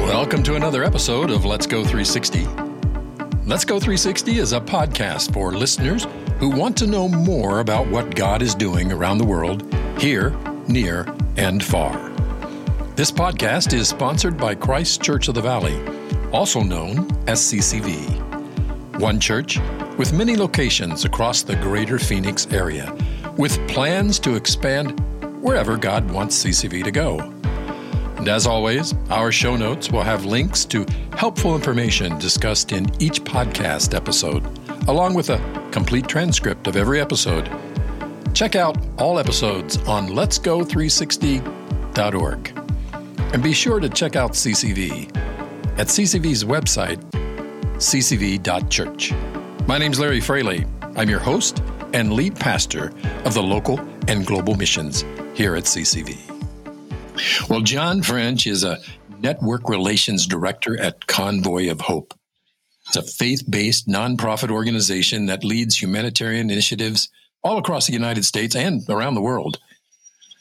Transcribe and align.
Welcome 0.00 0.42
to 0.44 0.54
another 0.54 0.82
episode 0.82 1.30
of 1.30 1.44
Let's 1.44 1.66
Go 1.66 1.82
360. 1.82 2.46
Let's 3.44 3.66
Go 3.66 3.78
360 3.78 4.38
is 4.38 4.52
a 4.52 4.60
podcast 4.60 5.32
for 5.32 5.52
listeners 5.52 6.06
who 6.38 6.48
want 6.48 6.76
to 6.78 6.86
know 6.86 7.06
more 7.06 7.60
about 7.60 7.86
what 7.88 8.16
God 8.16 8.40
is 8.40 8.54
doing 8.54 8.92
around 8.92 9.18
the 9.18 9.26
world, 9.26 9.62
here, 9.98 10.30
near, 10.66 11.06
and 11.36 11.62
far. 11.62 12.08
This 12.96 13.12
podcast 13.12 13.74
is 13.74 13.88
sponsored 13.88 14.38
by 14.38 14.54
Christ 14.54 15.02
Church 15.02 15.28
of 15.28 15.34
the 15.34 15.42
Valley, 15.42 15.78
also 16.32 16.60
known 16.62 17.06
as 17.28 17.38
CCV. 17.40 18.98
One 18.98 19.20
church 19.20 19.58
with 19.98 20.14
many 20.14 20.34
locations 20.34 21.04
across 21.04 21.42
the 21.42 21.56
greater 21.56 21.98
Phoenix 21.98 22.46
area, 22.50 22.96
with 23.36 23.58
plans 23.68 24.18
to 24.20 24.34
expand 24.34 24.98
wherever 25.42 25.76
God 25.76 26.10
wants 26.10 26.42
CCV 26.42 26.84
to 26.84 26.90
go. 26.90 27.29
And 28.20 28.28
as 28.28 28.46
always, 28.46 28.94
our 29.08 29.32
show 29.32 29.56
notes 29.56 29.90
will 29.90 30.02
have 30.02 30.26
links 30.26 30.66
to 30.66 30.84
helpful 31.16 31.54
information 31.54 32.18
discussed 32.18 32.70
in 32.70 32.84
each 33.02 33.24
podcast 33.24 33.94
episode, 33.94 34.44
along 34.88 35.14
with 35.14 35.30
a 35.30 35.68
complete 35.72 36.06
transcript 36.06 36.66
of 36.66 36.76
every 36.76 37.00
episode. 37.00 37.50
Check 38.34 38.56
out 38.56 38.76
all 38.98 39.18
episodes 39.18 39.78
on 39.88 40.08
letsgo360.org. 40.08 42.58
And 43.32 43.42
be 43.42 43.54
sure 43.54 43.80
to 43.80 43.88
check 43.88 44.16
out 44.16 44.32
CCV 44.32 45.16
at 45.78 45.86
CCV's 45.86 46.44
website, 46.44 47.00
ccv.church. 47.78 49.14
My 49.66 49.78
name's 49.78 49.98
Larrie 49.98 50.22
Fraley. 50.22 50.66
I'm 50.94 51.08
your 51.08 51.20
host 51.20 51.62
and 51.94 52.12
lead 52.12 52.36
pastor 52.36 52.92
of 53.24 53.32
the 53.32 53.42
local 53.42 53.80
and 54.08 54.26
global 54.26 54.56
missions 54.56 55.06
here 55.32 55.56
at 55.56 55.64
CCV. 55.64 56.29
Well, 57.48 57.60
Jon 57.60 58.02
French 58.02 58.46
is 58.46 58.64
a 58.64 58.78
network 59.18 59.68
relations 59.68 60.26
director 60.26 60.80
at 60.80 61.06
Convoy 61.06 61.70
of 61.70 61.80
Hope. 61.80 62.14
It's 62.88 62.96
a 62.96 63.02
faith 63.02 63.42
based 63.48 63.88
nonprofit 63.88 64.50
organization 64.50 65.26
that 65.26 65.44
leads 65.44 65.80
humanitarian 65.80 66.50
initiatives 66.50 67.08
all 67.42 67.58
across 67.58 67.86
the 67.86 67.92
United 67.92 68.24
States 68.24 68.56
and 68.56 68.82
around 68.88 69.14
the 69.14 69.20
world. 69.20 69.58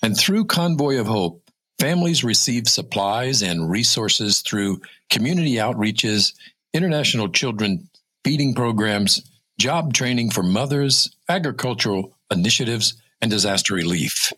And 0.02 0.17
through 0.17 0.45
Convoy 0.45 0.99
of 0.99 1.08
Hope, 1.08 1.44
families 1.77 2.23
receive 2.23 2.67
supplies 2.67 3.41
and 3.41 3.69
resources 3.69 4.41
through 4.41 4.81
community 5.09 5.55
outreaches, 5.55 6.33
international 6.73 7.30
children 7.30 7.89
feeding 8.23 8.53
programs, 8.53 9.21
job 9.59 9.93
training 9.93 10.31
for 10.31 10.43
mothers, 10.43 11.14
agricultural 11.27 12.16
initiatives, 12.31 12.95
and 13.21 13.31
disaster 13.31 13.73
relief. 13.73 14.31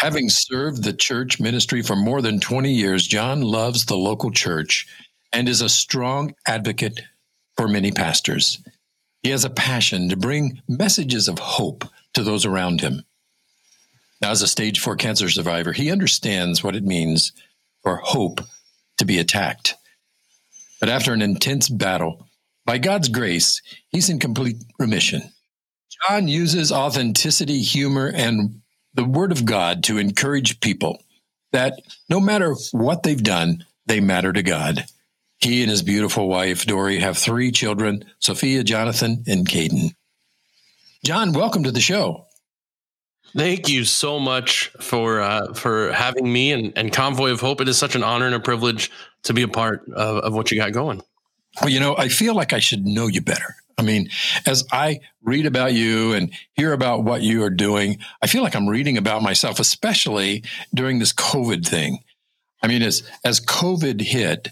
Having 0.00 0.28
served 0.28 0.84
the 0.84 0.92
church 0.92 1.40
ministry 1.40 1.82
for 1.82 1.96
more 1.96 2.22
than 2.22 2.38
20 2.38 2.72
years, 2.72 3.06
Jon 3.06 3.42
loves 3.42 3.84
the 3.84 3.96
local 3.96 4.30
church 4.30 4.86
and 5.32 5.48
is 5.48 5.60
a 5.60 5.68
strong 5.68 6.34
advocate 6.46 7.00
for 7.56 7.66
many 7.66 7.90
pastors. 7.90 8.62
He 9.22 9.30
has 9.30 9.44
a 9.44 9.50
passion 9.50 10.08
to 10.10 10.16
bring 10.16 10.62
messages 10.68 11.26
of 11.26 11.40
hope 11.40 11.84
to 12.14 12.22
those 12.22 12.46
around 12.46 12.80
him. 12.80 13.02
Now, 14.22 14.30
as 14.30 14.40
a 14.42 14.46
stage 14.46 14.78
four 14.78 14.94
cancer 14.94 15.28
survivor, 15.28 15.72
he 15.72 15.90
understands 15.90 16.62
what 16.62 16.76
it 16.76 16.84
means 16.84 17.32
for 17.82 17.96
hope 17.96 18.40
to 18.98 19.04
be 19.04 19.18
attacked. 19.18 19.74
But 20.78 20.88
after 20.88 21.12
an 21.12 21.22
intense 21.22 21.68
battle, 21.68 22.28
by 22.64 22.78
God's 22.78 23.08
grace, 23.08 23.62
he's 23.88 24.08
in 24.08 24.20
complete 24.20 24.62
remission. 24.78 25.22
Jon 26.06 26.28
uses 26.28 26.70
authenticity, 26.70 27.62
humor, 27.62 28.12
and 28.14 28.60
the 28.98 29.04
Word 29.04 29.30
of 29.30 29.44
God 29.44 29.84
to 29.84 29.96
encourage 29.96 30.58
people 30.58 31.00
that 31.52 31.78
no 32.08 32.18
matter 32.18 32.56
what 32.72 33.04
they've 33.04 33.22
done, 33.22 33.64
they 33.86 34.00
matter 34.00 34.32
to 34.32 34.42
God. 34.42 34.86
He 35.38 35.62
and 35.62 35.70
his 35.70 35.82
beautiful 35.82 36.28
wife, 36.28 36.66
Dori, 36.66 36.98
have 36.98 37.16
three 37.16 37.52
children 37.52 38.04
Sophia, 38.18 38.64
Jonathan, 38.64 39.22
and 39.28 39.48
Caden. 39.48 39.94
Jon, 41.04 41.32
welcome 41.32 41.62
to 41.62 41.70
the 41.70 41.80
show. 41.80 42.26
Thank 43.36 43.68
you 43.68 43.84
so 43.84 44.18
much 44.18 44.72
for 44.80 45.20
uh, 45.20 45.52
for 45.54 45.92
having 45.92 46.32
me 46.32 46.50
and, 46.50 46.72
and 46.76 46.92
Convoy 46.92 47.30
of 47.30 47.40
Hope. 47.40 47.60
It 47.60 47.68
is 47.68 47.78
such 47.78 47.94
an 47.94 48.02
honor 48.02 48.26
and 48.26 48.34
a 48.34 48.40
privilege 48.40 48.90
to 49.22 49.32
be 49.32 49.42
a 49.42 49.48
part 49.48 49.88
of, 49.90 50.24
of 50.24 50.34
what 50.34 50.50
you 50.50 50.56
got 50.56 50.72
going. 50.72 51.02
Well, 51.60 51.70
you 51.70 51.78
know, 51.78 51.96
I 51.96 52.08
feel 52.08 52.34
like 52.34 52.52
I 52.52 52.58
should 52.58 52.84
know 52.84 53.06
you 53.06 53.20
better. 53.20 53.54
I 53.78 53.82
mean, 53.82 54.10
as 54.44 54.64
I 54.72 55.00
read 55.22 55.46
about 55.46 55.72
you 55.72 56.12
and 56.12 56.32
hear 56.54 56.72
about 56.72 57.04
what 57.04 57.22
you 57.22 57.44
are 57.44 57.50
doing, 57.50 57.98
I 58.20 58.26
feel 58.26 58.42
like 58.42 58.56
I'm 58.56 58.68
reading 58.68 58.98
about 58.98 59.22
myself, 59.22 59.60
especially 59.60 60.42
during 60.74 60.98
this 60.98 61.12
COVID 61.12 61.64
thing. 61.66 62.00
I 62.60 62.66
mean, 62.66 62.82
as 62.82 63.08
as 63.24 63.40
COVID 63.40 64.00
hit, 64.00 64.48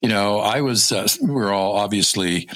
you 0.00 0.08
know, 0.08 0.38
I 0.38 0.60
was 0.60 0.92
uh, 0.92 1.08
we 1.20 1.30
were 1.30 1.52
all 1.52 1.74
obviously 1.74 2.48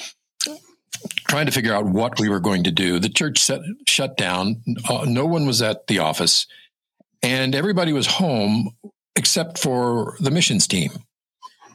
trying 1.27 1.45
to 1.45 1.51
figure 1.51 1.73
out 1.73 1.85
what 1.85 2.19
we 2.19 2.29
were 2.29 2.39
going 2.39 2.63
to 2.63 2.71
do. 2.71 2.99
The 2.99 3.09
church 3.09 3.39
set, 3.39 3.59
shut 3.87 4.15
down. 4.15 4.63
Uh, 4.87 5.05
no 5.07 5.25
one 5.25 5.45
was 5.45 5.61
at 5.61 5.87
the 5.87 5.99
office, 5.99 6.47
and 7.21 7.53
everybody 7.53 7.91
was 7.91 8.07
home 8.07 8.75
except 9.15 9.59
for 9.59 10.15
the 10.19 10.31
missions 10.31 10.67
team. 10.67 10.91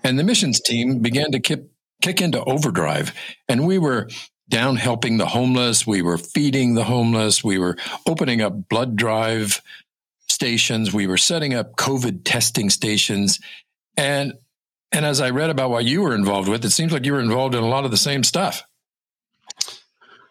And 0.03 0.19
the 0.19 0.25
missions 0.25 0.61
team 0.61 1.01
began 1.01 1.33
to 1.33 1.41
kick, 1.41 1.65
kick 2.01 2.21
into 2.21 2.43
overdrive, 2.45 3.13
and 3.49 3.67
we 3.67 3.79
were 3.79 4.09
down 4.49 4.77
helping 4.77 5.19
the 5.19 5.27
homeless. 5.27 5.87
We 5.87 6.03
were 6.03 6.19
feeding 6.19 6.75
the 6.75 6.85
homeless. 6.85 7.45
We 7.45 7.59
were 7.59 7.77
opening 8.07 8.41
up 8.41 8.69
blood 8.69 8.97
drive 8.97 9.61
stations. 10.29 10.93
We 10.93 11.07
were 11.07 11.17
setting 11.17 11.55
up 11.55 11.77
COVID 11.77 12.23
testing 12.25 12.71
stations. 12.71 13.41
And 13.97 14.35
and 14.91 15.05
as 15.05 15.21
I 15.21 15.31
read 15.31 15.51
about 15.51 15.71
what 15.71 15.85
you 15.85 16.01
were 16.01 16.15
involved 16.15 16.49
with, 16.49 16.65
it 16.65 16.71
seems 16.71 16.93
like 16.93 17.05
you 17.05 17.13
were 17.13 17.21
involved 17.21 17.55
in 17.55 17.63
a 17.63 17.69
lot 17.69 17.85
of 17.85 17.91
the 17.91 17.99
same 17.99 18.25
stuff. 18.25 18.63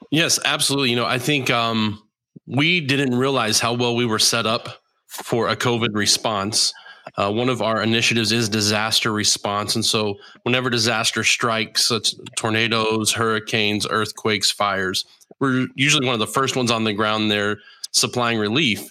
Yes, 0.09 0.39
absolutely. 0.43 0.89
You 0.89 0.95
know, 0.95 1.05
I 1.05 1.19
think 1.19 1.51
um, 1.51 2.01
we 2.47 2.81
didn't 2.81 3.13
realize 3.13 3.59
how 3.59 3.73
well 3.73 3.95
we 3.95 4.05
were 4.05 4.19
set 4.19 4.47
up 4.47 4.81
for 5.05 5.49
a 5.49 5.55
COVID 5.55 5.89
response. 5.93 6.73
Uh, 7.15 7.31
one 7.31 7.49
of 7.49 7.61
our 7.61 7.81
initiatives 7.81 8.31
is 8.31 8.49
disaster 8.49 9.11
response. 9.11 9.75
And 9.75 9.85
so, 9.85 10.15
whenever 10.43 10.69
disaster 10.69 11.23
strikes, 11.23 11.87
such 11.87 12.13
tornadoes, 12.35 13.13
hurricanes, 13.13 13.87
earthquakes, 13.89 14.51
fires, 14.51 15.05
we're 15.39 15.67
usually 15.75 16.05
one 16.05 16.13
of 16.13 16.19
the 16.19 16.27
first 16.27 16.55
ones 16.55 16.71
on 16.71 16.83
the 16.83 16.93
ground 16.93 17.31
there 17.31 17.57
supplying 17.91 18.37
relief. 18.37 18.89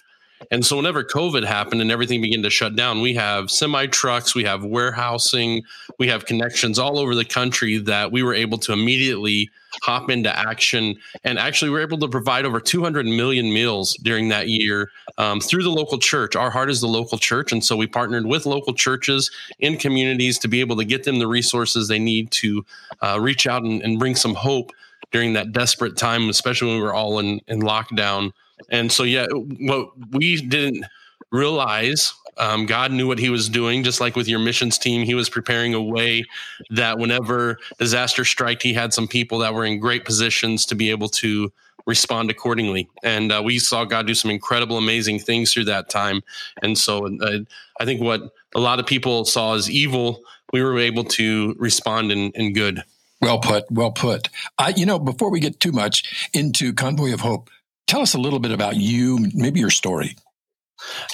And 0.51 0.65
so, 0.65 0.77
whenever 0.77 1.03
COVID 1.03 1.45
happened 1.45 1.81
and 1.81 1.91
everything 1.91 2.21
began 2.21 2.43
to 2.43 2.49
shut 2.49 2.75
down, 2.75 3.01
we 3.01 3.13
have 3.15 3.49
semi 3.49 3.87
trucks, 3.87 4.35
we 4.35 4.43
have 4.43 4.63
warehousing, 4.63 5.63
we 5.97 6.07
have 6.07 6.25
connections 6.25 6.77
all 6.77 6.99
over 6.99 7.15
the 7.15 7.25
country 7.25 7.77
that 7.79 8.11
we 8.11 8.23
were 8.23 8.33
able 8.33 8.57
to 8.59 8.73
immediately 8.73 9.49
hop 9.81 10.09
into 10.09 10.35
action. 10.35 10.95
And 11.23 11.39
actually, 11.39 11.71
we 11.71 11.79
are 11.79 11.81
able 11.81 11.97
to 11.99 12.07
provide 12.07 12.45
over 12.45 12.59
200 12.59 13.05
million 13.05 13.51
meals 13.51 13.95
during 13.95 14.29
that 14.29 14.47
year 14.47 14.91
um, 15.17 15.39
through 15.39 15.63
the 15.63 15.71
local 15.71 15.97
church. 15.97 16.35
Our 16.35 16.51
heart 16.51 16.69
is 16.69 16.81
the 16.81 16.87
local 16.87 17.17
church. 17.17 17.51
And 17.51 17.63
so, 17.63 17.75
we 17.75 17.87
partnered 17.87 18.25
with 18.25 18.45
local 18.45 18.73
churches 18.73 19.31
in 19.59 19.77
communities 19.77 20.37
to 20.39 20.47
be 20.47 20.59
able 20.59 20.77
to 20.77 20.85
get 20.85 21.03
them 21.03 21.19
the 21.19 21.27
resources 21.27 21.87
they 21.87 21.99
need 21.99 22.31
to 22.31 22.65
uh, 23.01 23.19
reach 23.19 23.47
out 23.47 23.63
and, 23.63 23.81
and 23.81 23.97
bring 23.97 24.15
some 24.15 24.35
hope 24.35 24.71
during 25.11 25.33
that 25.33 25.51
desperate 25.51 25.97
time, 25.97 26.29
especially 26.29 26.67
when 26.67 26.77
we 26.77 26.83
were 26.83 26.93
all 26.93 27.19
in, 27.19 27.41
in 27.47 27.61
lockdown. 27.61 28.31
And 28.69 28.91
so, 28.91 29.03
yeah, 29.03 29.27
what 29.31 29.89
we 30.11 30.41
didn't 30.41 30.85
realize, 31.31 32.13
um, 32.37 32.65
God 32.65 32.91
knew 32.91 33.07
what 33.07 33.19
He 33.19 33.29
was 33.29 33.49
doing. 33.49 33.83
Just 33.83 34.01
like 34.01 34.15
with 34.15 34.27
your 34.27 34.39
missions 34.39 34.77
team, 34.77 35.03
He 35.03 35.15
was 35.15 35.29
preparing 35.29 35.73
a 35.73 35.81
way 35.81 36.23
that 36.69 36.97
whenever 36.97 37.57
disaster 37.79 38.25
struck, 38.25 38.61
He 38.61 38.73
had 38.73 38.93
some 38.93 39.07
people 39.07 39.39
that 39.39 39.53
were 39.53 39.65
in 39.65 39.79
great 39.79 40.05
positions 40.05 40.65
to 40.67 40.75
be 40.75 40.89
able 40.89 41.09
to 41.09 41.51
respond 41.85 42.29
accordingly. 42.29 42.89
And 43.03 43.31
uh, 43.31 43.41
we 43.43 43.59
saw 43.59 43.85
God 43.85 44.07
do 44.07 44.13
some 44.13 44.29
incredible, 44.29 44.77
amazing 44.77 45.19
things 45.19 45.53
through 45.53 45.65
that 45.65 45.89
time. 45.89 46.21
And 46.61 46.77
so, 46.77 47.07
uh, 47.21 47.39
I 47.79 47.85
think 47.85 48.01
what 48.01 48.33
a 48.55 48.59
lot 48.59 48.79
of 48.79 48.85
people 48.85 49.25
saw 49.25 49.55
as 49.55 49.69
evil, 49.69 50.21
we 50.51 50.63
were 50.63 50.79
able 50.79 51.03
to 51.03 51.55
respond 51.57 52.11
in, 52.11 52.31
in 52.31 52.53
good. 52.53 52.83
Well 53.21 53.39
put. 53.39 53.69
Well 53.71 53.91
put. 53.91 54.29
I, 54.59 54.69
you 54.69 54.85
know, 54.85 54.99
before 54.99 55.31
we 55.31 55.39
get 55.39 55.59
too 55.59 55.71
much 55.71 56.29
into 56.33 56.73
Convoy 56.73 57.13
of 57.13 57.21
Hope, 57.21 57.49
Tell 57.87 58.01
us 58.01 58.13
a 58.13 58.19
little 58.19 58.39
bit 58.39 58.51
about 58.51 58.75
you, 58.75 59.29
maybe 59.33 59.59
your 59.59 59.69
story. 59.69 60.15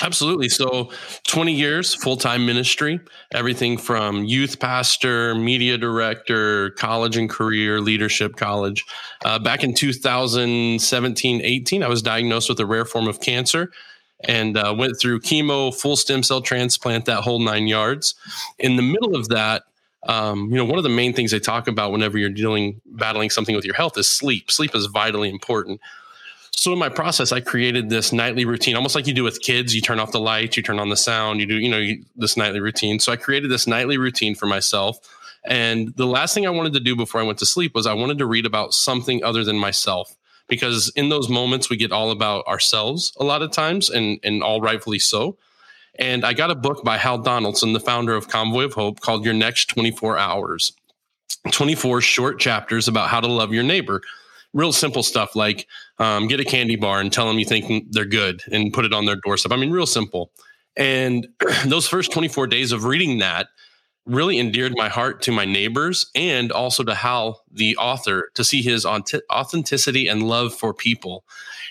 Absolutely. 0.01 0.49
So, 0.49 0.91
20 1.27 1.53
years 1.53 1.93
full 1.95 2.17
time 2.17 2.45
ministry, 2.45 2.99
everything 3.33 3.77
from 3.77 4.25
youth 4.25 4.59
pastor, 4.59 5.35
media 5.35 5.77
director, 5.77 6.71
college 6.71 7.15
and 7.15 7.29
career, 7.29 7.79
leadership 7.79 8.35
college. 8.35 8.83
Uh, 9.23 9.39
back 9.39 9.63
in 9.63 9.73
2017 9.73 11.41
18, 11.41 11.83
I 11.83 11.87
was 11.87 12.01
diagnosed 12.01 12.49
with 12.49 12.59
a 12.59 12.65
rare 12.65 12.85
form 12.85 13.07
of 13.07 13.21
cancer 13.21 13.71
and 14.25 14.57
uh, 14.57 14.73
went 14.77 14.99
through 14.99 15.21
chemo, 15.21 15.73
full 15.73 15.95
stem 15.95 16.23
cell 16.23 16.41
transplant, 16.41 17.05
that 17.05 17.21
whole 17.21 17.39
nine 17.39 17.67
yards. 17.67 18.15
In 18.59 18.75
the 18.75 18.81
middle 18.81 19.15
of 19.15 19.29
that, 19.29 19.63
um, 20.07 20.49
you 20.49 20.57
know, 20.57 20.65
one 20.65 20.77
of 20.77 20.83
the 20.83 20.89
main 20.89 21.13
things 21.13 21.31
they 21.31 21.39
talk 21.39 21.67
about 21.67 21.91
whenever 21.91 22.17
you're 22.17 22.29
dealing, 22.29 22.81
battling 22.85 23.29
something 23.29 23.55
with 23.55 23.65
your 23.65 23.75
health 23.75 23.97
is 23.97 24.09
sleep. 24.09 24.51
Sleep 24.51 24.75
is 24.75 24.87
vitally 24.87 25.29
important. 25.29 25.79
So 26.55 26.71
in 26.71 26.79
my 26.79 26.89
process, 26.89 27.31
I 27.31 27.41
created 27.41 27.89
this 27.89 28.13
nightly 28.13 28.45
routine, 28.45 28.75
almost 28.75 28.95
like 28.95 29.07
you 29.07 29.13
do 29.13 29.23
with 29.23 29.41
kids. 29.41 29.75
You 29.75 29.81
turn 29.81 29.99
off 29.99 30.11
the 30.11 30.19
lights, 30.19 30.55
you 30.55 30.63
turn 30.63 30.79
on 30.79 30.89
the 30.89 30.95
sound, 30.95 31.39
you 31.39 31.45
do, 31.45 31.55
you 31.55 31.69
know, 31.69 31.79
you, 31.79 32.05
this 32.15 32.37
nightly 32.37 32.59
routine. 32.59 32.99
So 32.99 33.11
I 33.11 33.15
created 33.15 33.51
this 33.51 33.67
nightly 33.67 33.97
routine 33.97 34.35
for 34.35 34.45
myself. 34.45 34.97
And 35.45 35.93
the 35.95 36.05
last 36.05 36.33
thing 36.33 36.47
I 36.47 36.51
wanted 36.51 36.73
to 36.73 36.79
do 36.79 36.95
before 36.95 37.19
I 37.19 37.23
went 37.23 37.39
to 37.39 37.45
sleep 37.45 37.75
was 37.75 37.85
I 37.85 37.93
wanted 37.93 38.17
to 38.19 38.25
read 38.25 38.45
about 38.45 38.73
something 38.73 39.23
other 39.23 39.43
than 39.43 39.57
myself. 39.57 40.15
Because 40.47 40.91
in 40.95 41.09
those 41.09 41.27
moments 41.27 41.69
we 41.69 41.75
get 41.75 41.91
all 41.91 42.11
about 42.11 42.45
ourselves 42.47 43.13
a 43.19 43.23
lot 43.23 43.41
of 43.41 43.51
times 43.51 43.89
and 43.89 44.19
and 44.23 44.43
all 44.43 44.61
rightfully 44.61 44.99
so. 44.99 45.37
And 45.95 46.25
I 46.25 46.33
got 46.33 46.51
a 46.51 46.55
book 46.55 46.83
by 46.83 46.97
Hal 46.97 47.19
Donaldson, 47.19 47.73
the 47.73 47.79
founder 47.79 48.13
of 48.15 48.27
Convoy 48.27 48.63
of 48.63 48.73
Hope, 48.73 48.99
called 48.99 49.25
Your 49.25 49.33
Next 49.33 49.67
24 49.67 50.17
Hours. 50.17 50.73
24 51.51 52.01
short 52.01 52.39
chapters 52.39 52.87
about 52.87 53.09
how 53.09 53.19
to 53.19 53.27
love 53.27 53.53
your 53.53 53.63
neighbor 53.63 54.01
real 54.53 54.71
simple 54.71 55.03
stuff 55.03 55.35
like 55.35 55.67
um, 55.99 56.27
get 56.27 56.39
a 56.39 56.45
candy 56.45 56.75
bar 56.75 56.99
and 56.99 57.11
tell 57.11 57.27
them 57.27 57.39
you 57.39 57.45
think 57.45 57.91
they're 57.91 58.05
good 58.05 58.41
and 58.51 58.73
put 58.73 58.85
it 58.85 58.93
on 58.93 59.05
their 59.05 59.15
doorstep. 59.15 59.51
I 59.51 59.57
mean, 59.57 59.71
real 59.71 59.85
simple. 59.85 60.31
And 60.75 61.27
those 61.65 61.87
first 61.87 62.11
24 62.11 62.47
days 62.47 62.71
of 62.71 62.85
reading 62.85 63.19
that 63.19 63.47
really 64.05 64.37
endeared 64.37 64.73
my 64.75 64.89
heart 64.89 65.21
to 65.21 65.31
my 65.31 65.45
neighbors 65.45 66.09
and 66.13 66.51
also 66.51 66.83
to 66.83 66.93
Hal, 66.93 67.41
the 67.51 67.77
author, 67.77 68.29
to 68.35 68.43
see 68.43 68.61
his 68.61 68.85
authenticity 68.85 70.07
and 70.07 70.23
love 70.23 70.53
for 70.53 70.73
people. 70.73 71.23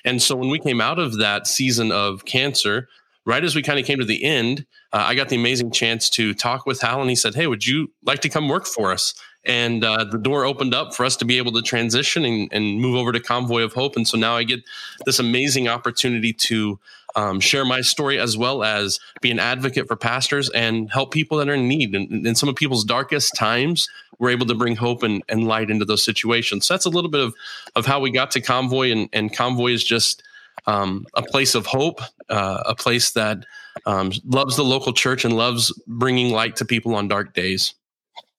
And 0.05 0.23
so 0.23 0.35
when 0.37 0.49
we 0.49 0.59
came 0.59 0.81
out 0.81 0.99
of 0.99 1.19
that 1.19 1.47
season 1.47 1.93
of 1.93 2.25
cancer, 2.25 2.89
right 3.27 3.45
as 3.45 3.55
we 3.55 3.63
kind 3.63 3.79
of 3.79 3.85
came 3.85 3.99
to 3.99 4.05
the 4.05 4.25
end, 4.25 4.67
uh, 4.93 5.05
I 5.07 5.15
got 5.15 5.29
the 5.29 5.37
amazing 5.37 5.73
chance 5.73 6.09
to 6.11 6.33
talk 6.33 6.65
with 6.65 6.81
Hal, 6.81 7.01
and 7.01 7.11
he 7.11 7.17
said, 7.17 7.35
Hey, 7.35 7.47
would 7.47 7.67
you 7.67 7.93
like 8.03 8.21
to 8.21 8.29
come 8.29 8.49
work 8.49 8.67
for 8.67 8.93
us? 8.93 9.15
And 9.45 9.85
uh, 9.85 10.05
the 10.05 10.19
door 10.19 10.45
opened 10.45 10.75
up 10.75 10.95
for 10.95 11.05
us 11.05 11.17
to 11.17 11.25
be 11.25 11.39
able 11.39 11.53
to 11.53 11.63
transition 11.63 12.25
and, 12.25 12.49
and, 12.53 12.81
move 12.81 12.95
over 12.95 13.11
to 13.13 13.21
Convoy 13.21 13.63
of 13.63 13.73
Hope. 13.73 13.97
And 13.97 14.07
so 14.07 14.17
now 14.17 14.37
I 14.37 14.45
get 14.45 14.63
this 15.05 15.19
amazing 15.19 15.67
opportunity 15.67 16.33
to 16.33 16.79
um, 17.17 17.41
share 17.41 17.65
my 17.65 17.81
story 17.81 18.19
as 18.19 18.37
well 18.37 18.63
as 18.63 18.99
be 19.21 19.31
an 19.31 19.39
advocate 19.39 19.89
for 19.89 19.97
pastors 19.97 20.49
and 20.51 20.91
help 20.91 21.13
people 21.13 21.39
that 21.39 21.49
are 21.49 21.55
in 21.55 21.69
need. 21.69 21.95
And 21.95 22.27
in 22.27 22.35
some 22.35 22.49
of 22.49 22.55
people's 22.55 22.85
darkest 22.85 23.35
times, 23.35 23.89
we're 24.19 24.31
able 24.31 24.47
to 24.47 24.55
bring 24.55 24.77
hope 24.77 25.03
and, 25.03 25.23
and 25.29 25.47
light 25.47 25.71
into 25.71 25.85
those 25.85 26.05
situations. 26.05 26.67
So 26.67 26.75
that's 26.75 26.87
a 26.87 26.91
little 26.91 27.11
bit 27.11 27.21
of, 27.21 27.35
of 27.75 27.87
how 27.87 28.01
we 28.01 28.11
got 28.11 28.31
to 28.33 28.41
Convoy. 28.41 28.93
And, 28.93 29.09
and 29.13 29.33
Convoy 29.33 29.73
is 29.73 29.85
just 29.85 30.23
um, 30.67 31.07
a 31.15 31.23
place 31.23 31.55
of 31.55 31.67
hope, 31.67 32.01
uh, 32.29 32.63
a 32.67 32.75
place 32.75 33.11
that 33.13 33.45
um, 33.87 34.13
loves 34.25 34.57
the 34.57 34.65
local 34.65 34.93
church 34.93 35.25
and 35.25 35.37
loves 35.37 35.73
bringing 35.87 36.31
light 36.31 36.57
to 36.57 36.65
people 36.65 36.95
on 36.95 37.09
dark 37.09 37.35
days. 37.35 37.75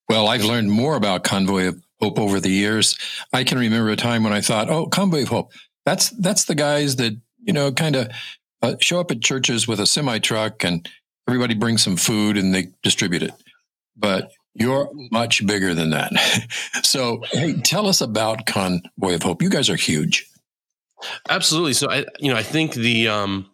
Well, 0.10 0.28
I've 0.28 0.44
learned 0.44 0.72
more 0.72 0.96
about 0.96 1.24
Convoy 1.24 1.68
of 1.68 1.82
Hope 2.02 2.20
over 2.20 2.40
the 2.40 2.50
years. 2.50 2.98
I 3.32 3.44
can 3.44 3.58
remember 3.58 3.90
a 3.90 3.96
time 3.96 4.24
when 4.24 4.34
I 4.34 4.42
thought, 4.42 4.70
"Oh, 4.70 4.88
Convoy 4.88 5.24
of 5.24 5.30
Hope. 5.30 5.54
That's 5.86 6.10
that's 6.10 6.46
the 6.46 6.56
guys 6.56 6.98
that 6.98 7.18
you 7.42 7.54
know 7.54 7.72
kind 7.72 7.96
of 7.96 8.10
uh, 8.62 8.76
show 8.82 9.00
up 9.00 9.12
at 9.12 9.22
churches 9.22 9.68
with 9.68 9.80
a 9.80 9.86
semi 9.86 10.20
truck 10.20 10.64
and 10.66 10.88
everybody 11.28 11.54
brings 11.54 11.84
some 11.84 11.96
food 11.96 12.38
and 12.38 12.54
they 12.54 12.68
distribute 12.84 13.24
it." 13.24 13.32
But 13.96 14.32
you're 14.54 14.90
much 15.12 15.46
bigger 15.46 15.74
than 15.74 15.92
that. 15.92 16.12
so, 16.84 17.24
hey, 17.32 17.54
tell 17.62 17.88
us 17.88 18.02
about 18.02 18.46
Convoy 18.46 19.16
of 19.16 19.24
Hope. 19.24 19.42
You 19.42 19.50
guys 19.50 19.70
are 19.70 19.76
huge. 19.76 20.28
Absolutely. 21.30 21.74
So, 21.74 21.90
I 21.90 22.06
you 22.20 22.32
know 22.32 22.38
I 22.38 22.44
think 22.44 22.74
the 22.74 23.08
um, 23.08 23.50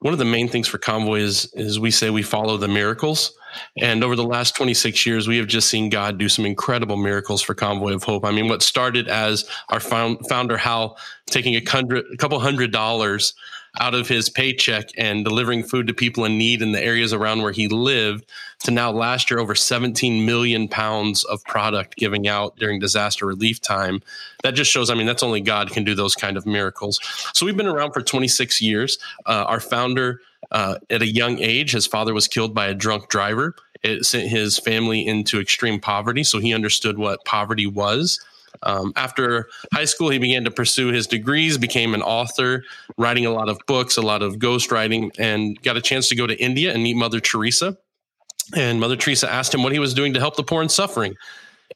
one 0.00 0.12
of 0.12 0.18
the 0.18 0.24
main 0.24 0.48
things 0.48 0.68
for 0.68 0.78
Convoy 0.78 1.20
is 1.20 1.52
is 1.54 1.80
we 1.80 1.90
say 1.90 2.10
we 2.10 2.22
follow 2.22 2.56
the 2.56 2.68
miracles. 2.68 3.32
And 3.78 4.02
over 4.02 4.16
the 4.16 4.24
last 4.24 4.56
26 4.56 5.06
years, 5.06 5.28
we 5.28 5.36
have 5.36 5.46
just 5.46 5.70
seen 5.70 5.88
God 5.88 6.18
do 6.18 6.28
some 6.28 6.44
incredible 6.44 6.96
miracles 6.96 7.40
for 7.40 7.54
Convoy 7.54 7.92
of 7.92 8.02
Hope. 8.02 8.24
I 8.24 8.32
mean, 8.32 8.48
what 8.48 8.62
started 8.62 9.06
as 9.06 9.48
our 9.68 9.78
found, 9.78 10.26
founder, 10.28 10.56
Hal, 10.56 10.98
taking 11.26 11.54
a, 11.54 11.62
hundred, 11.64 12.04
a 12.12 12.16
couple 12.16 12.38
hundred 12.40 12.72
dollars 12.72 13.32
out 13.80 13.94
of 13.94 14.08
his 14.08 14.28
paycheck 14.28 14.88
and 14.96 15.24
delivering 15.24 15.62
food 15.62 15.86
to 15.86 15.94
people 15.94 16.24
in 16.24 16.38
need 16.38 16.62
in 16.62 16.72
the 16.72 16.82
areas 16.82 17.12
around 17.12 17.42
where 17.42 17.52
he 17.52 17.68
lived 17.68 18.24
to 18.60 18.70
now 18.70 18.90
last 18.90 19.30
year 19.30 19.40
over 19.40 19.54
17 19.54 20.24
million 20.24 20.68
pounds 20.68 21.24
of 21.24 21.42
product 21.44 21.96
giving 21.96 22.28
out 22.28 22.56
during 22.56 22.78
disaster 22.78 23.26
relief 23.26 23.60
time 23.60 24.00
that 24.42 24.54
just 24.54 24.70
shows 24.70 24.90
i 24.90 24.94
mean 24.94 25.06
that's 25.06 25.22
only 25.22 25.40
god 25.40 25.70
can 25.70 25.84
do 25.84 25.94
those 25.94 26.14
kind 26.14 26.36
of 26.36 26.46
miracles 26.46 27.00
so 27.34 27.44
we've 27.44 27.56
been 27.56 27.66
around 27.66 27.92
for 27.92 28.00
26 28.00 28.62
years 28.62 28.98
uh, 29.26 29.44
our 29.48 29.60
founder 29.60 30.20
uh, 30.50 30.76
at 30.90 31.02
a 31.02 31.06
young 31.06 31.38
age, 31.38 31.72
his 31.72 31.86
father 31.86 32.14
was 32.14 32.28
killed 32.28 32.54
by 32.54 32.66
a 32.66 32.74
drunk 32.74 33.08
driver. 33.08 33.54
It 33.82 34.04
sent 34.04 34.28
his 34.28 34.58
family 34.58 35.06
into 35.06 35.40
extreme 35.40 35.80
poverty, 35.80 36.24
so 36.24 36.38
he 36.38 36.54
understood 36.54 36.98
what 36.98 37.24
poverty 37.24 37.66
was. 37.66 38.24
Um, 38.62 38.92
after 38.96 39.48
high 39.72 39.84
school, 39.84 40.10
he 40.10 40.18
began 40.18 40.44
to 40.44 40.50
pursue 40.50 40.88
his 40.88 41.06
degrees, 41.06 41.58
became 41.58 41.94
an 41.94 42.02
author, 42.02 42.64
writing 42.96 43.26
a 43.26 43.30
lot 43.30 43.48
of 43.48 43.58
books, 43.66 43.96
a 43.96 44.02
lot 44.02 44.22
of 44.22 44.36
ghostwriting, 44.36 45.10
and 45.18 45.60
got 45.62 45.76
a 45.76 45.80
chance 45.80 46.08
to 46.08 46.16
go 46.16 46.26
to 46.26 46.34
India 46.40 46.72
and 46.72 46.82
meet 46.82 46.96
Mother 46.96 47.20
Teresa. 47.20 47.76
And 48.54 48.80
Mother 48.80 48.96
Teresa 48.96 49.30
asked 49.30 49.54
him 49.54 49.62
what 49.62 49.72
he 49.72 49.78
was 49.78 49.94
doing 49.94 50.12
to 50.14 50.20
help 50.20 50.36
the 50.36 50.44
poor 50.44 50.60
and 50.60 50.70
suffering. 50.70 51.14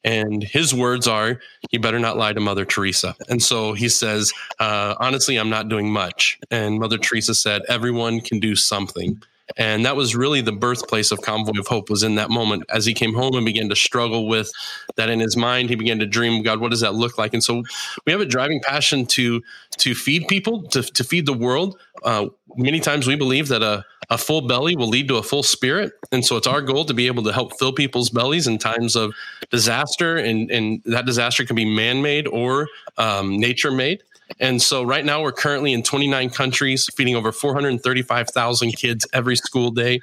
And 0.04 0.42
his 0.42 0.74
words 0.74 1.08
are, 1.08 1.40
You 1.70 1.80
better 1.80 1.98
not 1.98 2.16
lie 2.16 2.32
to 2.32 2.40
Mother 2.40 2.64
Teresa. 2.64 3.16
And 3.28 3.42
so 3.42 3.72
he 3.72 3.88
says, 3.88 4.32
uh, 4.60 4.94
Honestly, 5.00 5.36
I'm 5.36 5.50
not 5.50 5.68
doing 5.68 5.90
much. 5.90 6.38
And 6.50 6.78
Mother 6.78 6.98
Teresa 6.98 7.34
said, 7.34 7.62
Everyone 7.68 8.20
can 8.20 8.38
do 8.38 8.54
something. 8.54 9.20
And 9.56 9.84
that 9.84 9.96
was 9.96 10.14
really 10.14 10.40
the 10.40 10.52
birthplace 10.52 11.10
of 11.10 11.20
Convoy 11.22 11.58
of 11.58 11.66
Hope 11.66 11.90
was 11.90 12.02
in 12.02 12.16
that 12.16 12.30
moment 12.30 12.64
as 12.68 12.84
he 12.84 12.94
came 12.94 13.14
home 13.14 13.34
and 13.34 13.46
began 13.46 13.68
to 13.68 13.76
struggle 13.76 14.28
with 14.28 14.50
that 14.96 15.08
in 15.08 15.20
his 15.20 15.36
mind. 15.36 15.70
He 15.70 15.74
began 15.74 15.98
to 16.00 16.06
dream, 16.06 16.42
God, 16.42 16.60
what 16.60 16.70
does 16.70 16.80
that 16.80 16.94
look 16.94 17.18
like? 17.18 17.32
And 17.34 17.42
so 17.42 17.62
we 18.04 18.12
have 18.12 18.20
a 18.20 18.26
driving 18.26 18.60
passion 18.60 19.06
to 19.06 19.42
to 19.78 19.94
feed 19.94 20.26
people, 20.28 20.62
to, 20.68 20.82
to 20.82 21.04
feed 21.04 21.24
the 21.24 21.32
world. 21.32 21.78
Uh, 22.02 22.26
many 22.56 22.80
times 22.80 23.06
we 23.06 23.14
believe 23.14 23.48
that 23.48 23.62
a, 23.62 23.84
a 24.10 24.18
full 24.18 24.46
belly 24.46 24.74
will 24.74 24.88
lead 24.88 25.06
to 25.08 25.16
a 25.16 25.22
full 25.22 25.42
spirit. 25.42 25.92
And 26.10 26.24
so 26.24 26.36
it's 26.36 26.46
our 26.46 26.62
goal 26.62 26.84
to 26.86 26.94
be 26.94 27.06
able 27.06 27.22
to 27.24 27.32
help 27.32 27.58
fill 27.58 27.72
people's 27.72 28.10
bellies 28.10 28.46
in 28.46 28.58
times 28.58 28.96
of 28.96 29.12
disaster. 29.50 30.16
And, 30.16 30.50
and 30.50 30.82
that 30.86 31.06
disaster 31.06 31.44
can 31.44 31.54
be 31.54 31.64
man 31.64 32.02
made 32.02 32.26
or 32.26 32.68
um, 32.96 33.38
nature 33.38 33.70
made. 33.70 34.02
And 34.40 34.60
so 34.60 34.82
right 34.82 35.04
now 35.04 35.22
we're 35.22 35.32
currently 35.32 35.72
in 35.72 35.82
29 35.82 36.30
countries, 36.30 36.88
feeding 36.94 37.16
over 37.16 37.32
435,000 37.32 38.72
kids 38.72 39.06
every 39.12 39.36
school 39.36 39.70
day. 39.70 40.00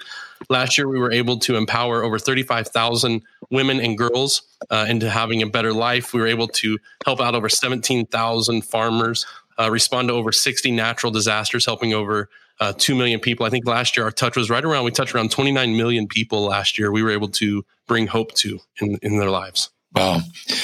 Last 0.50 0.78
year 0.78 0.88
we 0.88 1.00
were 1.00 1.12
able 1.12 1.38
to 1.40 1.56
empower 1.56 2.04
over 2.04 2.20
35,000 2.20 3.22
women 3.50 3.80
and 3.80 3.98
girls 3.98 4.42
uh, 4.70 4.86
into 4.90 5.10
having 5.10 5.42
a 5.42 5.48
better 5.48 5.74
life. 5.74 6.14
We 6.14 6.22
were 6.22 6.28
able 6.28 6.48
to 6.50 6.80
help 7.06 7.22
out 7.22 7.36
over 7.36 7.50
17,000 7.50 8.62
farmers, 8.64 9.26
uh, 9.60 9.70
respond 9.72 10.10
to 10.10 10.14
over 10.16 10.32
60 10.32 10.72
natural 10.72 11.12
disasters, 11.12 11.66
helping 11.66 11.94
over 11.94 12.30
uh, 12.60 12.74
2 12.78 12.96
million 12.96 13.20
people. 13.20 13.46
I 13.46 13.50
think 13.50 13.68
last 13.68 13.96
year 13.96 14.06
our 14.06 14.12
touch 14.12 14.36
was 14.36 14.50
right 14.50 14.64
around, 14.64 14.86
we 14.86 14.92
touched 14.92 15.14
around 15.14 15.32
29 15.32 15.76
million 15.76 16.08
people 16.08 16.46
last 16.46 16.78
year. 16.78 16.92
We 16.92 17.04
were 17.04 17.12
able 17.12 17.30
to 17.30 17.66
bring 17.88 18.08
hope 18.08 18.34
to 18.36 18.60
in, 18.82 18.98
in 19.02 19.20
their 19.20 19.30
lives. 19.30 19.70
Wow. 19.96 20.20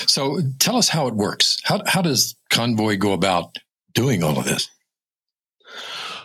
So 0.08 0.42
tell 0.60 0.76
us 0.76 0.90
how 0.90 1.08
it 1.08 1.16
works. 1.16 1.58
How, 1.64 1.82
how 1.86 2.02
does 2.02 2.36
Convoy 2.50 2.98
go 2.98 3.14
about 3.14 3.58
doing 3.94 4.24
all 4.24 4.38
of 4.38 4.46
this? 4.46 4.70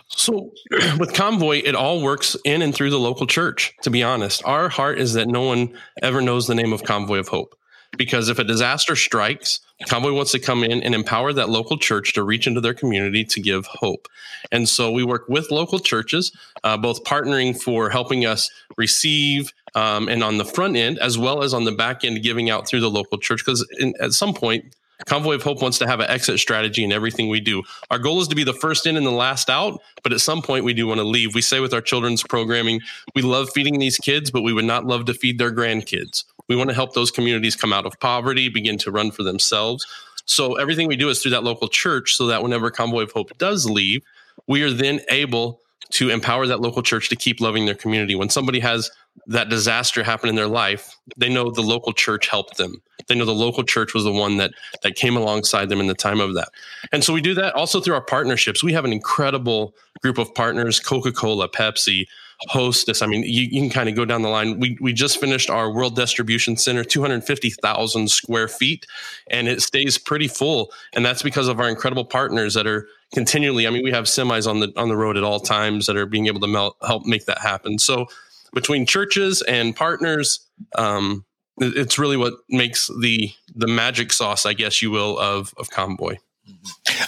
So, 0.09 0.51
with 0.99 1.13
Convoy, 1.13 1.61
it 1.63 1.75
all 1.75 2.01
works 2.01 2.35
in 2.43 2.61
and 2.61 2.73
through 2.73 2.89
the 2.89 2.99
local 2.99 3.27
church, 3.27 3.73
to 3.83 3.89
be 3.89 4.03
honest. 4.03 4.43
Our 4.45 4.67
heart 4.67 4.99
is 4.99 5.13
that 5.13 5.27
no 5.27 5.43
one 5.43 5.77
ever 6.01 6.21
knows 6.21 6.47
the 6.47 6.55
name 6.55 6.73
of 6.73 6.83
Convoy 6.83 7.19
of 7.19 7.27
Hope. 7.27 7.55
Because 7.97 8.27
if 8.27 8.37
a 8.37 8.43
disaster 8.43 8.95
strikes, 8.95 9.59
Convoy 9.87 10.11
wants 10.11 10.31
to 10.31 10.39
come 10.39 10.63
in 10.63 10.83
and 10.83 10.93
empower 10.93 11.31
that 11.33 11.49
local 11.49 11.77
church 11.77 12.13
to 12.13 12.23
reach 12.23 12.45
into 12.45 12.59
their 12.59 12.73
community 12.73 13.23
to 13.25 13.39
give 13.39 13.65
hope. 13.67 14.07
And 14.51 14.67
so 14.67 14.91
we 14.91 15.03
work 15.03 15.29
with 15.29 15.51
local 15.51 15.79
churches, 15.79 16.35
uh, 16.63 16.77
both 16.77 17.03
partnering 17.03 17.59
for 17.59 17.89
helping 17.89 18.25
us 18.25 18.51
receive 18.75 19.53
um, 19.75 20.07
and 20.07 20.23
on 20.23 20.37
the 20.37 20.45
front 20.45 20.75
end, 20.75 20.99
as 20.99 21.17
well 21.17 21.43
as 21.43 21.53
on 21.53 21.63
the 21.63 21.71
back 21.71 22.03
end, 22.03 22.21
giving 22.23 22.49
out 22.49 22.67
through 22.67 22.81
the 22.81 22.89
local 22.89 23.17
church. 23.17 23.43
Because 23.45 23.65
at 23.99 24.13
some 24.13 24.33
point, 24.33 24.75
Convoy 25.05 25.35
of 25.35 25.43
Hope 25.43 25.61
wants 25.61 25.77
to 25.79 25.87
have 25.87 25.99
an 25.99 26.09
exit 26.09 26.39
strategy 26.39 26.83
in 26.83 26.91
everything 26.91 27.29
we 27.29 27.39
do. 27.39 27.61
Our 27.91 27.99
goal 27.99 28.19
is 28.19 28.27
to 28.29 28.35
be 28.35 28.43
the 28.43 28.53
first 28.53 28.87
in 28.87 28.97
and 28.97 29.05
the 29.05 29.11
last 29.11 29.49
out, 29.49 29.79
but 30.01 30.11
at 30.11 30.21
some 30.21 30.41
point 30.41 30.65
we 30.65 30.73
do 30.73 30.87
want 30.87 30.99
to 30.99 31.03
leave. 31.03 31.35
We 31.35 31.41
say 31.41 31.59
with 31.59 31.73
our 31.73 31.81
children's 31.81 32.23
programming, 32.23 32.81
we 33.13 33.21
love 33.21 33.49
feeding 33.53 33.77
these 33.79 33.97
kids, 33.97 34.31
but 34.31 34.41
we 34.41 34.53
would 34.53 34.65
not 34.65 34.85
love 34.85 35.05
to 35.05 35.13
feed 35.13 35.37
their 35.37 35.51
grandkids. 35.51 36.23
We 36.47 36.55
want 36.55 36.69
to 36.69 36.75
help 36.75 36.93
those 36.93 37.11
communities 37.11 37.55
come 37.55 37.73
out 37.73 37.85
of 37.85 37.99
poverty, 37.99 38.49
begin 38.49 38.77
to 38.79 38.91
run 38.91 39.11
for 39.11 39.21
themselves. 39.21 39.85
So 40.25 40.55
everything 40.55 40.87
we 40.87 40.95
do 40.95 41.09
is 41.09 41.21
through 41.21 41.31
that 41.31 41.43
local 41.43 41.67
church 41.67 42.15
so 42.15 42.25
that 42.27 42.41
whenever 42.41 42.71
Convoy 42.71 43.03
of 43.03 43.11
Hope 43.11 43.37
does 43.37 43.69
leave, 43.69 44.01
we 44.47 44.63
are 44.63 44.71
then 44.71 45.01
able 45.09 45.61
to 45.89 46.09
empower 46.09 46.47
that 46.47 46.59
local 46.59 46.81
church 46.81 47.09
to 47.09 47.15
keep 47.15 47.39
loving 47.39 47.65
their 47.65 47.75
community. 47.75 48.15
When 48.15 48.29
somebody 48.29 48.59
has 48.59 48.91
that 49.27 49.49
disaster 49.49 50.03
happen 50.03 50.29
in 50.29 50.35
their 50.35 50.47
life, 50.47 50.95
they 51.15 51.29
know 51.29 51.49
the 51.49 51.61
local 51.61 51.93
church 51.93 52.27
helped 52.27 52.57
them. 52.57 52.81
They 53.07 53.15
know 53.15 53.25
the 53.25 53.33
local 53.33 53.63
church 53.63 53.93
was 53.93 54.03
the 54.03 54.11
one 54.11 54.37
that 54.37 54.51
that 54.83 54.95
came 54.95 55.15
alongside 55.15 55.69
them 55.69 55.79
in 55.79 55.87
the 55.87 55.95
time 55.95 56.19
of 56.19 56.33
that. 56.35 56.49
And 56.91 57.03
so 57.03 57.13
we 57.13 57.21
do 57.21 57.33
that 57.35 57.55
also 57.55 57.79
through 57.79 57.95
our 57.95 58.01
partnerships. 58.01 58.63
We 58.63 58.73
have 58.73 58.85
an 58.85 58.93
incredible 58.93 59.73
group 60.01 60.17
of 60.17 60.33
partners, 60.35 60.79
Coca-Cola, 60.79 61.49
Pepsi, 61.49 62.05
Hostess. 62.49 63.01
I 63.01 63.07
mean, 63.07 63.23
you, 63.23 63.47
you 63.49 63.61
can 63.61 63.69
kind 63.69 63.89
of 63.89 63.95
go 63.95 64.05
down 64.05 64.21
the 64.21 64.29
line. 64.29 64.59
We 64.59 64.77
we 64.79 64.93
just 64.93 65.19
finished 65.19 65.49
our 65.49 65.71
World 65.71 65.95
Distribution 65.95 66.55
Center, 66.57 66.83
250,000 66.83 68.11
square 68.11 68.47
feet, 68.47 68.85
and 69.29 69.47
it 69.47 69.61
stays 69.61 69.97
pretty 69.97 70.27
full. 70.27 70.71
And 70.93 71.03
that's 71.05 71.23
because 71.23 71.47
of 71.47 71.59
our 71.59 71.69
incredible 71.69 72.05
partners 72.05 72.53
that 72.53 72.67
are 72.67 72.87
continually. 73.13 73.67
I 73.67 73.69
mean, 73.69 73.83
we 73.83 73.91
have 73.91 74.05
semis 74.05 74.47
on 74.47 74.59
the 74.59 74.71
on 74.75 74.89
the 74.89 74.97
road 74.97 75.17
at 75.17 75.23
all 75.23 75.39
times 75.39 75.87
that 75.87 75.97
are 75.97 76.05
being 76.05 76.27
able 76.27 76.39
to 76.41 76.47
mel- 76.47 76.77
help 76.85 77.05
make 77.05 77.25
that 77.25 77.39
happen. 77.39 77.79
So 77.79 78.07
between 78.53 78.85
churches 78.85 79.41
and 79.41 79.75
partners, 79.75 80.45
um, 80.77 81.25
it's 81.59 81.97
really 81.97 82.17
what 82.17 82.33
makes 82.49 82.89
the 83.01 83.31
the 83.55 83.67
magic 83.67 84.13
sauce, 84.13 84.45
I 84.45 84.53
guess 84.53 84.81
you 84.81 84.91
will, 84.91 85.17
of 85.19 85.53
of 85.57 85.69
Convoy. 85.69 86.17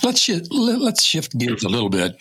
Let's 0.04 0.20
sh- 0.20 0.50
let's 0.52 1.04
shift 1.04 1.38
gears 1.38 1.64
a 1.64 1.70
little 1.70 1.90
bit. 1.90 2.18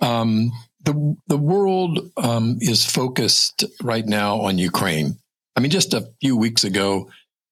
Um, 0.00 0.52
the 0.84 1.16
the 1.26 1.38
world 1.38 2.10
um, 2.16 2.58
is 2.60 2.84
focused 2.84 3.64
right 3.82 4.06
now 4.06 4.40
on 4.40 4.58
Ukraine. 4.58 5.16
I 5.56 5.60
mean, 5.60 5.70
just 5.70 5.94
a 5.94 6.08
few 6.20 6.36
weeks 6.36 6.64
ago, 6.64 7.10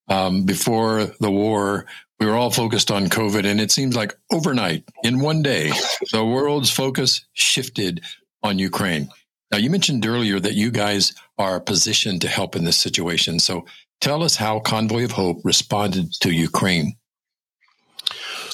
um, 0.09 0.45
before 0.45 1.07
the 1.21 1.31
war, 1.31 1.87
we 2.23 2.31
were 2.31 2.37
all 2.37 2.53
focused 2.53 2.93
on 2.93 3.09
COVID, 3.09 3.45
and 3.45 3.61
it 3.61 3.73
seems 3.73 3.97
like 3.97 4.15
overnight, 4.31 4.85
in 5.03 5.19
one 5.19 5.43
day, 5.43 5.73
the 6.13 6.25
world's 6.25 6.71
focus 6.71 7.27
shifted 7.33 8.01
on 8.45 8.61
Ukraine. 8.61 9.09
Now, 9.51 9.59
you 9.59 9.71
mentioned 9.71 10.07
earlier 10.07 10.39
that 10.39 10.55
you 10.55 10.71
guys 10.71 11.15
are 11.37 11.59
positioned 11.59 12.21
to 12.21 12.29
help 12.29 12.55
in 12.55 12.63
this 12.63 12.79
situation. 12.79 13.41
So, 13.41 13.67
tell 14.01 14.23
us 14.23 14.37
how 14.37 14.61
Convoy 14.61 15.03
of 15.03 15.11
Hope 15.11 15.41
responded 15.43 16.13
to 16.21 16.31
Ukraine. 16.31 16.95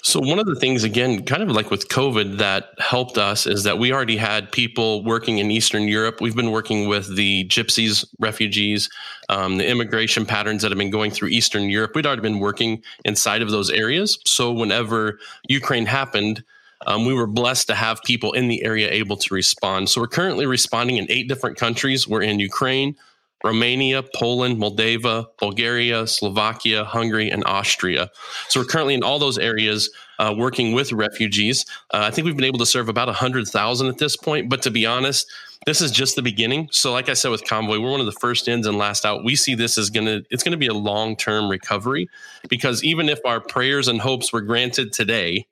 So 0.03 0.21
one 0.21 0.39
of 0.39 0.47
the 0.47 0.55
things, 0.55 0.85
again, 0.85 1.25
kind 1.25 1.43
of 1.43 1.51
like 1.51 1.71
with 1.71 1.89
COVID, 1.89 2.39
that 2.39 2.71
helped 2.79 3.19
us 3.19 3.47
is 3.47 3.65
that 3.65 3.79
we 3.79 3.93
already 3.93 4.17
had 4.17 4.51
people 4.53 5.05
working 5.05 5.39
in 5.39 5.51
Eastern 5.51 5.89
Europe. 5.89 6.21
We've 6.21 6.37
been 6.37 6.51
working 6.51 6.89
with 6.89 7.15
the 7.15 7.45
gypsies, 7.49 8.07
refugees, 8.19 8.89
um, 9.29 9.59
the 9.59 9.69
immigration 9.69 10.25
patterns 10.25 10.63
that 10.63 10.71
have 10.71 10.79
been 10.79 10.91
going 10.91 11.11
through 11.11 11.29
Eastern 11.29 11.69
Europe. 11.69 11.95
We'd 11.95 12.07
already 12.07 12.23
been 12.23 12.39
working 12.39 12.83
inside 13.05 13.43
of 13.43 13.51
those 13.51 13.71
areas. 13.71 14.19
So 14.25 14.53
whenever 14.53 15.19
Ukraine 15.49 15.87
happened, 15.87 16.45
um, 16.87 17.05
we 17.05 17.13
were 17.13 17.27
blessed 17.27 17.67
to 17.67 17.75
have 17.75 18.01
people 18.05 18.33
in 18.33 18.49
the 18.49 18.65
area 18.65 18.91
able 18.91 19.17
to 19.17 19.35
respond. 19.35 19.91
So 19.91 20.01
we're 20.01 20.07
currently 20.07 20.47
responding 20.47 20.97
in 20.97 21.07
eight 21.11 21.29
different 21.29 21.57
countries. 21.57 22.07
We're 22.07 22.23
in 22.23 22.39
Ukraine, 22.39 22.97
Romania, 23.45 24.03
Poland, 24.15 24.59
Moldova, 24.59 25.27
Bulgaria, 25.39 26.07
Slovakia, 26.07 26.85
Hungary, 26.85 27.31
and 27.31 27.45
Austria. 27.45 28.11
So 28.49 28.61
we're 28.61 28.67
currently 28.67 28.95
in 28.95 29.03
all 29.03 29.19
those 29.19 29.39
areas 29.39 29.91
uh, 30.19 30.35
working 30.37 30.73
with 30.73 30.93
refugees. 30.93 31.65
Uh, 31.93 32.01
I 32.03 32.11
think 32.11 32.25
we've 32.25 32.37
been 32.37 32.45
able 32.45 32.59
to 32.59 32.67
serve 32.67 32.89
about 32.89 33.07
100,000 33.07 33.87
at 33.87 33.99
this 33.99 34.17
point. 34.17 34.49
But 34.49 34.63
to 34.63 34.71
be 34.71 34.87
honest, 34.87 35.31
this 35.67 35.81
is 35.81 35.91
just 35.91 36.17
the 36.17 36.23
beginning. 36.23 36.69
So, 36.73 36.93
like 36.93 37.09
I 37.09 37.15
said 37.15 37.31
with 37.31 37.45
Convoy, 37.45 37.79
we're 37.79 37.91
one 37.91 38.01
of 38.01 38.07
the 38.07 38.13
first 38.13 38.49
ins 38.49 38.67
and 38.67 38.79
last 38.79 39.05
out. 39.05 39.25
We 39.25 39.37
see 39.37 39.55
this 39.55 39.77
as 39.77 39.91
gonna 39.91 40.23
it's 40.31 40.43
gonna 40.43 40.57
be 40.57 40.67
a 40.67 40.75
long 40.75 41.17
term 41.17 41.49
recovery 41.49 42.09
because 42.49 42.83
even 42.83 43.09
if 43.09 43.19
our 43.25 43.41
prayers 43.41 43.89
and 43.89 44.01
hopes 44.01 44.33
were 44.33 44.41
granted 44.41 44.93
today, 44.93 45.47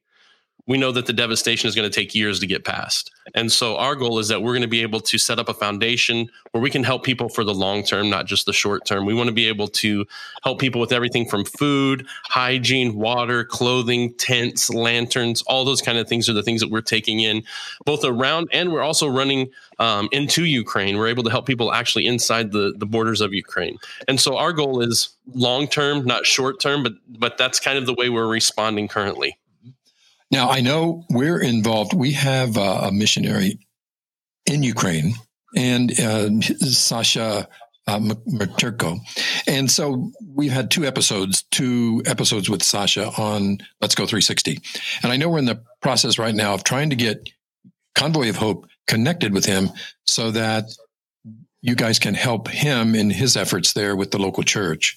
we 0.66 0.76
know 0.78 0.90
that 0.92 1.06
the 1.06 1.12
devastation 1.12 1.68
is 1.68 1.74
going 1.74 1.88
to 1.88 1.94
take 1.94 2.14
years 2.14 2.40
to 2.40 2.46
get 2.46 2.64
past. 2.64 3.12
And 3.34 3.50
so 3.50 3.76
our 3.76 3.94
goal 3.94 4.18
is 4.18 4.28
that 4.28 4.42
we're 4.42 4.52
going 4.52 4.62
to 4.62 4.68
be 4.68 4.82
able 4.82 5.00
to 5.00 5.18
set 5.18 5.38
up 5.38 5.48
a 5.48 5.54
foundation 5.54 6.28
where 6.50 6.62
we 6.62 6.70
can 6.70 6.84
help 6.84 7.04
people 7.04 7.28
for 7.28 7.44
the 7.44 7.54
long 7.54 7.82
term, 7.82 8.10
not 8.10 8.26
just 8.26 8.46
the 8.46 8.52
short 8.52 8.84
term. 8.84 9.04
We 9.04 9.14
want 9.14 9.28
to 9.28 9.34
be 9.34 9.48
able 9.48 9.68
to 9.68 10.04
help 10.42 10.60
people 10.60 10.80
with 10.80 10.92
everything 10.92 11.26
from 11.26 11.44
food, 11.44 12.06
hygiene, 12.24 12.96
water, 12.96 13.44
clothing, 13.44 14.14
tents, 14.14 14.70
lanterns, 14.70 15.42
all 15.42 15.64
those 15.64 15.82
kind 15.82 15.98
of 15.98 16.08
things 16.08 16.28
are 16.28 16.32
the 16.32 16.42
things 16.42 16.60
that 16.60 16.70
we're 16.70 16.80
taking 16.80 17.20
in 17.20 17.42
both 17.84 18.04
around 18.04 18.48
and 18.52 18.72
we're 18.72 18.82
also 18.82 19.08
running 19.08 19.50
um, 19.78 20.08
into 20.12 20.44
Ukraine. 20.44 20.96
We're 20.96 21.08
able 21.08 21.24
to 21.24 21.30
help 21.30 21.46
people 21.46 21.72
actually 21.72 22.06
inside 22.06 22.52
the, 22.52 22.74
the 22.76 22.86
borders 22.86 23.20
of 23.20 23.34
Ukraine. 23.34 23.78
And 24.08 24.20
so 24.20 24.36
our 24.36 24.52
goal 24.52 24.80
is 24.80 25.10
long 25.34 25.68
term, 25.68 26.04
not 26.04 26.26
short 26.26 26.60
term, 26.60 26.82
but 26.82 26.94
but 27.08 27.38
that's 27.38 27.60
kind 27.60 27.78
of 27.78 27.86
the 27.86 27.94
way 27.94 28.08
we're 28.08 28.26
responding 28.26 28.88
currently. 28.88 29.38
Now, 30.30 30.50
I 30.50 30.60
know 30.60 31.04
we're 31.10 31.40
involved. 31.40 31.94
We 31.94 32.12
have 32.12 32.56
uh, 32.56 32.80
a 32.84 32.92
missionary 32.92 33.60
in 34.46 34.62
Ukraine, 34.62 35.14
and 35.54 35.92
uh, 35.98 36.40
Sasha 36.40 37.48
uh. 37.86 38.96
And 39.46 39.70
so 39.70 40.10
we've 40.34 40.52
had 40.52 40.70
two 40.70 40.84
episodes, 40.84 41.44
two 41.50 42.02
episodes 42.04 42.50
with 42.50 42.62
Sasha 42.62 43.10
on 43.16 43.58
Let's 43.80 43.94
Go 43.94 44.06
360. 44.06 44.60
And 45.02 45.12
I 45.12 45.16
know 45.16 45.28
we're 45.28 45.38
in 45.38 45.44
the 45.44 45.62
process 45.80 46.18
right 46.18 46.34
now 46.34 46.54
of 46.54 46.64
trying 46.64 46.90
to 46.90 46.96
get 46.96 47.30
Convoy 47.94 48.28
of 48.28 48.36
Hope 48.36 48.66
connected 48.86 49.32
with 49.32 49.44
him 49.44 49.70
so 50.04 50.32
that 50.32 50.64
you 51.62 51.74
guys 51.74 51.98
can 51.98 52.14
help 52.14 52.48
him 52.48 52.94
in 52.94 53.10
his 53.10 53.36
efforts 53.36 53.72
there 53.72 53.96
with 53.96 54.10
the 54.10 54.18
local 54.18 54.42
church. 54.42 54.96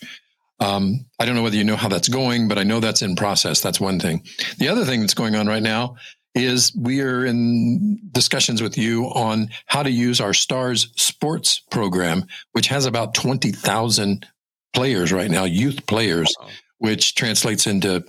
Um, 0.59 1.05
I 1.19 1.25
don't 1.25 1.35
know 1.35 1.43
whether 1.43 1.55
you 1.55 1.63
know 1.63 1.75
how 1.75 1.87
that's 1.87 2.09
going, 2.09 2.47
but 2.47 2.57
I 2.57 2.63
know 2.63 2.79
that's 2.79 3.01
in 3.01 3.15
process. 3.15 3.61
That's 3.61 3.79
one 3.79 3.99
thing. 3.99 4.23
The 4.57 4.67
other 4.67 4.85
thing 4.85 4.99
that's 4.99 5.13
going 5.13 5.35
on 5.35 5.47
right 5.47 5.63
now 5.63 5.95
is 6.35 6.75
we 6.75 7.01
are 7.01 7.25
in 7.25 7.99
discussions 8.11 8.61
with 8.61 8.77
you 8.77 9.05
on 9.05 9.49
how 9.65 9.83
to 9.83 9.89
use 9.89 10.21
our 10.21 10.33
Stars 10.33 10.91
Sports 10.95 11.61
program, 11.71 12.25
which 12.51 12.67
has 12.67 12.85
about 12.85 13.13
20,000 13.13 14.25
players 14.73 15.11
right 15.11 15.31
now, 15.31 15.45
youth 15.45 15.85
players, 15.87 16.33
which 16.77 17.15
translates 17.15 17.67
into 17.67 18.05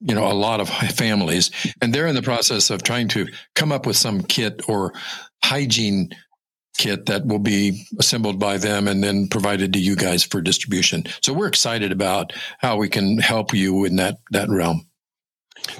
you 0.00 0.14
know 0.14 0.30
a 0.30 0.34
lot 0.34 0.60
of 0.60 0.68
families 0.68 1.50
and 1.80 1.94
they're 1.94 2.06
in 2.06 2.14
the 2.14 2.22
process 2.22 2.68
of 2.68 2.82
trying 2.82 3.08
to 3.08 3.26
come 3.54 3.72
up 3.72 3.86
with 3.86 3.96
some 3.96 4.22
kit 4.22 4.68
or 4.68 4.92
hygiene 5.42 6.10
kit 6.76 7.06
that 7.06 7.26
will 7.26 7.38
be 7.38 7.86
assembled 7.98 8.38
by 8.38 8.58
them 8.58 8.88
and 8.88 9.02
then 9.02 9.28
provided 9.28 9.72
to 9.72 9.78
you 9.78 9.96
guys 9.96 10.22
for 10.22 10.40
distribution. 10.40 11.04
So 11.22 11.32
we're 11.32 11.48
excited 11.48 11.92
about 11.92 12.32
how 12.58 12.76
we 12.76 12.88
can 12.88 13.18
help 13.18 13.54
you 13.54 13.84
in 13.84 13.96
that 13.96 14.18
that 14.30 14.48
realm. 14.48 14.86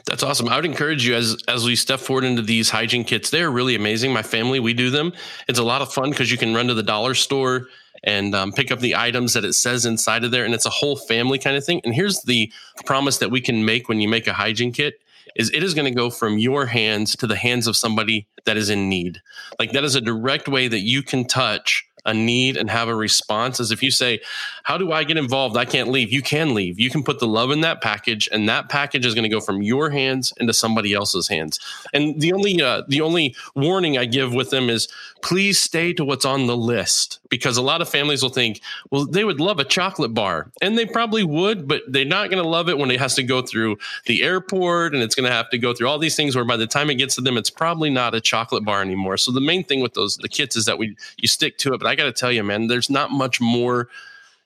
That's 0.07 0.23
awesome. 0.23 0.49
I 0.49 0.57
would 0.57 0.65
encourage 0.65 1.07
you 1.07 1.15
as 1.15 1.37
as 1.49 1.65
we 1.65 1.77
step 1.77 2.01
forward 2.01 2.25
into 2.25 2.43
these 2.43 2.71
hygiene 2.71 3.05
kits. 3.05 3.31
They're 3.31 3.51
really 3.51 3.75
amazing. 3.75 4.13
My 4.13 4.23
family, 4.23 4.61
we 4.61 4.75
do 4.75 4.91
them. 4.91 5.13
It's 5.49 5.59
a 5.59 5.65
lot 5.65 5.83
of 5.83 5.93
fun 5.93 6.11
because 6.11 6.31
you 6.31 6.39
can 6.39 6.55
run 6.55 6.67
to 6.69 6.75
the 6.75 6.83
dollar 6.83 7.15
store 7.15 7.69
and 8.05 8.35
um, 8.35 8.53
pick 8.53 8.71
up 8.71 8.81
the 8.81 8.97
items 8.97 9.33
that 9.35 9.45
it 9.45 9.55
says 9.55 9.87
inside 9.87 10.25
of 10.25 10.31
there, 10.31 10.45
and 10.45 10.55
it's 10.55 10.67
a 10.67 10.71
whole 10.71 10.97
family 10.97 11.39
kind 11.39 11.57
of 11.57 11.65
thing. 11.65 11.81
And 11.85 11.95
here's 11.95 12.23
the 12.23 12.53
promise 12.85 13.19
that 13.19 13.31
we 13.31 13.41
can 13.41 13.65
make 13.65 13.89
when 13.89 14.01
you 14.01 14.09
make 14.09 14.27
a 14.27 14.33
hygiene 14.33 14.73
kit: 14.73 15.01
is 15.37 15.51
it 15.51 15.63
is 15.63 15.75
going 15.75 15.85
to 15.85 15.97
go 15.97 16.11
from 16.11 16.39
your 16.39 16.67
hands 16.67 17.15
to 17.17 17.27
the 17.27 17.37
hands 17.37 17.67
of 17.67 17.77
somebody 17.77 18.27
that 18.45 18.57
is 18.57 18.71
in 18.71 18.89
need. 18.89 19.21
Like 19.59 19.73
that 19.73 19.85
is 19.85 19.95
a 19.95 20.01
direct 20.01 20.49
way 20.49 20.69
that 20.69 20.81
you 20.81 21.03
can 21.03 21.27
touch 21.27 21.87
a 22.07 22.15
need 22.15 22.57
and 22.57 22.71
have 22.71 22.89
a 22.89 22.95
response 22.95 23.59
as 23.61 23.73
if 23.73 23.83
you 23.83 23.91
say 23.91 24.21
how 24.63 24.79
do 24.79 24.93
i 24.93 25.05
get 25.05 25.17
involved? 25.17 25.57
I 25.57 25.65
can't 25.65 25.91
leave. 25.91 26.13
You 26.13 26.23
can 26.23 26.55
leave. 26.55 26.79
You 26.81 26.89
can 26.89 27.03
put 27.03 27.19
the 27.19 27.27
love 27.27 27.51
in 27.51 27.61
that 27.61 27.83
package 27.83 28.29
and 28.33 28.49
that 28.49 28.69
package 28.69 29.05
is 29.05 29.15
going 29.15 29.25
to 29.25 29.29
go 29.29 29.41
from 29.41 29.61
your 29.61 29.91
hands 29.91 30.33
into 30.39 30.53
somebody 30.53 30.95
else's 30.95 31.29
hands. 31.29 31.59
And 31.93 32.21
the 32.21 32.33
only 32.33 32.63
uh, 32.63 32.83
the 32.89 33.01
only 33.01 33.35
warning 33.55 33.99
i 33.99 34.05
give 34.05 34.33
with 34.33 34.51
them 34.51 34.71
is 34.71 34.89
please 35.21 35.59
stay 35.59 35.93
to 35.95 36.05
what's 36.05 36.25
on 36.25 36.47
the 36.47 36.57
list 36.57 37.19
because 37.37 37.57
a 37.57 37.63
lot 37.63 37.81
of 37.81 37.89
families 37.89 38.23
will 38.23 38.31
think 38.31 38.61
well 38.91 39.07
they 39.07 39.25
would 39.25 39.41
love 39.41 39.59
a 39.59 39.65
chocolate 39.65 40.15
bar 40.15 40.51
and 40.61 40.77
they 40.77 40.87
probably 40.87 41.23
would 41.23 41.69
but 41.69 41.83
they're 41.89 42.05
not 42.05 42.31
going 42.31 42.43
to 42.43 42.49
love 42.49 42.69
it 42.69 42.79
when 42.79 42.91
it 42.91 42.99
has 42.99 43.15
to 43.15 43.23
go 43.23 43.43
through 43.43 43.77
the 44.07 44.23
airport 44.23 44.95
and 44.95 45.03
it's 45.03 45.15
going 45.15 45.29
to 45.29 45.35
have 45.35 45.49
to 45.51 45.59
go 45.59 45.73
through 45.73 45.89
all 45.89 45.99
these 45.99 46.17
things 46.17 46.35
where 46.35 46.45
by 46.45 46.57
the 46.57 46.67
time 46.67 46.91
it 46.91 46.97
gets 46.97 47.15
to 47.15 47.21
them 47.21 47.37
it's 47.37 47.51
probably 47.51 47.91
not 47.91 48.15
a 48.15 48.21
chocolate 48.21 48.65
bar 48.65 48.83
anymore 48.83 49.17
so 49.17 49.31
the 49.31 49.41
main 49.41 49.63
thing 49.63 49.81
with 49.81 49.95
those 49.95 50.17
the 50.17 50.29
kits 50.29 50.57
is 50.57 50.65
that 50.65 50.79
we 50.79 50.97
you 51.19 51.29
stick 51.29 51.57
to 51.59 51.73
it 51.73 51.79
but 51.79 51.87
i 51.87 51.95
got 51.95 52.05
to 52.05 52.13
tell 52.17 52.33
you, 52.33 52.43
man, 52.43 52.67
there's 52.67 52.91
not 52.91 53.11
much 53.11 53.41
more 53.41 53.89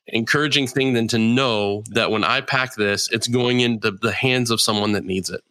encouraging 0.08 0.66
thing 0.66 0.92
than 0.92 1.08
to 1.08 1.18
know 1.18 1.82
that 1.90 2.10
when 2.10 2.24
I 2.24 2.40
pack 2.40 2.74
this, 2.74 3.10
it's 3.12 3.28
going 3.28 3.60
into 3.60 3.92
the 3.92 4.12
hands 4.12 4.50
of 4.50 4.60
someone 4.60 4.92
that 4.92 5.04
needs 5.04 5.30
it. 5.30 5.42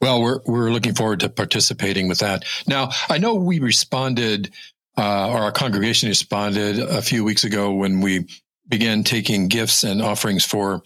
Well, 0.00 0.20
we're 0.20 0.40
we're 0.44 0.72
looking 0.72 0.94
forward 0.94 1.20
to 1.20 1.30
participating 1.30 2.06
with 2.08 2.18
that. 2.18 2.44
Now, 2.66 2.90
I 3.08 3.16
know 3.16 3.34
we 3.34 3.60
responded, 3.60 4.52
uh, 4.96 5.28
or 5.30 5.38
our 5.38 5.52
congregation 5.52 6.08
responded 6.08 6.78
a 6.78 7.02
few 7.02 7.24
weeks 7.24 7.44
ago 7.44 7.72
when 7.72 8.00
we 8.00 8.26
began 8.68 9.04
taking 9.04 9.48
gifts 9.48 9.84
and 9.84 10.02
offerings 10.02 10.44
for 10.44 10.82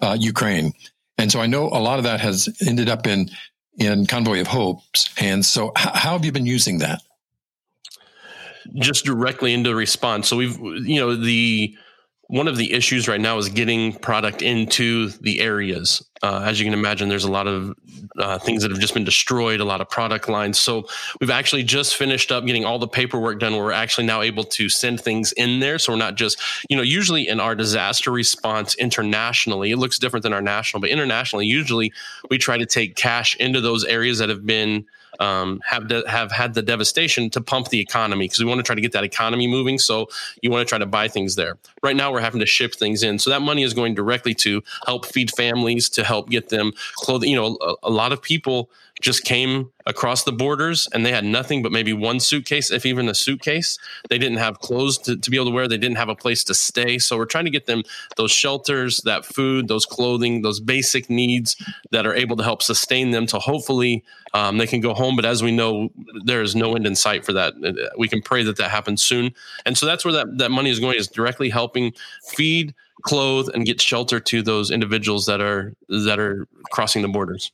uh, 0.00 0.16
Ukraine, 0.18 0.72
and 1.16 1.32
so 1.32 1.40
I 1.40 1.46
know 1.46 1.64
a 1.64 1.80
lot 1.80 1.98
of 1.98 2.04
that 2.04 2.20
has 2.20 2.48
ended 2.66 2.88
up 2.88 3.06
in 3.06 3.30
in 3.78 4.06
Convoy 4.06 4.40
of 4.40 4.46
Hope's 4.48 5.16
hands. 5.16 5.48
So, 5.48 5.68
h- 5.78 5.88
how 5.94 6.12
have 6.12 6.24
you 6.24 6.32
been 6.32 6.46
using 6.46 6.78
that? 6.78 7.00
just 8.74 9.04
directly 9.04 9.54
into 9.54 9.70
the 9.70 9.76
response. 9.76 10.28
So 10.28 10.36
we've, 10.36 10.58
you 10.58 11.00
know, 11.00 11.14
the 11.14 11.76
one 12.28 12.48
of 12.48 12.56
the 12.56 12.72
issues 12.72 13.08
right 13.08 13.20
now 13.20 13.38
is 13.38 13.48
getting 13.48 13.92
product 13.92 14.42
into 14.42 15.08
the 15.08 15.40
areas. 15.40 16.06
Uh, 16.22 16.42
as 16.44 16.58
you 16.58 16.66
can 16.66 16.74
imagine, 16.74 17.08
there's 17.08 17.24
a 17.24 17.30
lot 17.30 17.46
of 17.46 17.76
uh, 18.18 18.38
things 18.38 18.62
that 18.62 18.70
have 18.70 18.80
just 18.80 18.94
been 18.94 19.04
destroyed, 19.04 19.60
a 19.60 19.64
lot 19.64 19.80
of 19.80 19.88
product 19.88 20.28
lines. 20.28 20.58
So 20.58 20.86
we've 21.20 21.30
actually 21.30 21.62
just 21.62 21.96
finished 21.96 22.32
up 22.32 22.44
getting 22.44 22.64
all 22.64 22.78
the 22.78 22.88
paperwork 22.88 23.40
done. 23.40 23.52
Where 23.52 23.64
we're 23.64 23.72
actually 23.72 24.06
now 24.06 24.22
able 24.22 24.44
to 24.44 24.68
send 24.68 25.00
things 25.00 25.32
in 25.32 25.60
there. 25.60 25.78
So 25.78 25.92
we're 25.92 25.98
not 25.98 26.16
just, 26.16 26.40
you 26.68 26.76
know, 26.76 26.82
usually 26.82 27.28
in 27.28 27.40
our 27.40 27.54
disaster 27.54 28.10
response 28.10 28.74
internationally, 28.76 29.70
it 29.70 29.76
looks 29.76 29.98
different 29.98 30.22
than 30.22 30.32
our 30.32 30.42
national, 30.42 30.80
but 30.80 30.90
internationally, 30.90 31.46
usually 31.46 31.92
we 32.30 32.38
try 32.38 32.58
to 32.58 32.66
take 32.66 32.96
cash 32.96 33.36
into 33.36 33.60
those 33.60 33.84
areas 33.84 34.18
that 34.18 34.28
have 34.28 34.44
been 34.44 34.86
um, 35.18 35.60
have 35.66 35.88
de- 35.88 36.08
have 36.08 36.32
had 36.32 36.54
the 36.54 36.62
devastation 36.62 37.30
to 37.30 37.40
pump 37.40 37.68
the 37.68 37.80
economy 37.80 38.24
because 38.24 38.38
we 38.38 38.44
want 38.44 38.58
to 38.58 38.62
try 38.62 38.74
to 38.74 38.80
get 38.80 38.92
that 38.92 39.04
economy 39.04 39.46
moving. 39.46 39.78
So 39.78 40.08
you 40.42 40.50
want 40.50 40.66
to 40.66 40.68
try 40.68 40.78
to 40.78 40.86
buy 40.86 41.08
things 41.08 41.34
there. 41.34 41.58
Right 41.82 41.96
now, 41.96 42.12
we're 42.12 42.20
having 42.20 42.40
to 42.40 42.46
ship 42.46 42.74
things 42.74 43.02
in, 43.02 43.18
so 43.18 43.30
that 43.30 43.42
money 43.42 43.62
is 43.62 43.74
going 43.74 43.94
directly 43.94 44.34
to 44.34 44.62
help 44.86 45.06
feed 45.06 45.30
families, 45.30 45.88
to 45.90 46.04
help 46.04 46.30
get 46.30 46.48
them 46.48 46.72
clothing. 46.94 47.30
You 47.30 47.36
know, 47.36 47.58
a, 47.60 47.74
a 47.84 47.90
lot 47.90 48.12
of 48.12 48.22
people 48.22 48.70
just 49.00 49.24
came 49.24 49.70
across 49.86 50.24
the 50.24 50.32
borders 50.32 50.88
and 50.92 51.04
they 51.04 51.12
had 51.12 51.24
nothing 51.24 51.62
but 51.62 51.72
maybe 51.72 51.92
one 51.92 52.20
suitcase, 52.20 52.70
if 52.70 52.84
even 52.84 53.08
a 53.08 53.14
suitcase. 53.14 53.78
They 54.08 54.18
didn't 54.18 54.38
have 54.38 54.58
clothes 54.58 54.98
to, 54.98 55.16
to, 55.16 55.30
be 55.30 55.36
able 55.36 55.46
to 55.46 55.52
wear. 55.52 55.68
They 55.68 55.78
didn't 55.78 55.96
have 55.96 56.08
a 56.08 56.14
place 56.14 56.44
to 56.44 56.54
stay. 56.54 56.98
So 56.98 57.16
we're 57.16 57.24
trying 57.24 57.44
to 57.44 57.50
get 57.50 57.66
them 57.66 57.82
those 58.16 58.30
shelters, 58.30 59.00
that 59.04 59.24
food, 59.24 59.68
those 59.68 59.86
clothing, 59.86 60.42
those 60.42 60.60
basic 60.60 61.08
needs 61.08 61.56
that 61.90 62.06
are 62.06 62.14
able 62.14 62.36
to 62.36 62.42
help 62.42 62.62
sustain 62.62 63.12
them 63.12 63.26
to 63.28 63.38
hopefully 63.38 64.04
um, 64.34 64.58
they 64.58 64.66
can 64.66 64.80
go 64.80 64.94
home. 64.94 65.16
But 65.16 65.24
as 65.24 65.42
we 65.42 65.52
know, 65.52 65.90
there 66.24 66.42
is 66.42 66.54
no 66.54 66.74
end 66.74 66.86
in 66.86 66.96
sight 66.96 67.24
for 67.24 67.32
that. 67.32 67.54
We 67.96 68.08
can 68.08 68.20
pray 68.20 68.42
that 68.44 68.56
that 68.56 68.70
happens 68.70 69.02
soon. 69.02 69.32
And 69.64 69.78
so 69.78 69.86
that's 69.86 70.04
where 70.04 70.12
that, 70.12 70.38
that 70.38 70.50
money 70.50 70.70
is 70.70 70.80
going 70.80 70.98
is 70.98 71.08
directly 71.08 71.50
helping 71.50 71.92
feed, 72.26 72.74
clothe, 73.02 73.48
and 73.54 73.64
get 73.64 73.80
shelter 73.80 74.20
to 74.20 74.42
those 74.42 74.70
individuals 74.70 75.26
that 75.26 75.40
are 75.40 75.74
that 75.88 76.18
are 76.18 76.46
crossing 76.70 77.02
the 77.02 77.08
borders. 77.08 77.52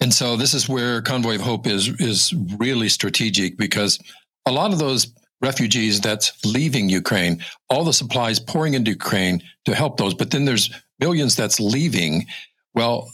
And 0.00 0.12
so 0.12 0.36
this 0.36 0.54
is 0.54 0.68
where 0.68 1.00
Convoy 1.00 1.36
of 1.36 1.42
Hope 1.42 1.66
is 1.66 1.88
is 2.00 2.32
really 2.58 2.88
strategic 2.88 3.56
because 3.56 3.98
a 4.46 4.52
lot 4.52 4.72
of 4.72 4.78
those 4.78 5.12
refugees 5.40 6.00
that's 6.00 6.32
leaving 6.44 6.88
Ukraine, 6.88 7.44
all 7.68 7.84
the 7.84 7.92
supplies 7.92 8.40
pouring 8.40 8.74
into 8.74 8.92
Ukraine 8.92 9.42
to 9.64 9.74
help 9.74 9.96
those, 9.96 10.14
but 10.14 10.30
then 10.30 10.44
there's 10.44 10.70
millions 10.98 11.36
that's 11.36 11.60
leaving. 11.60 12.26
Well, 12.74 13.12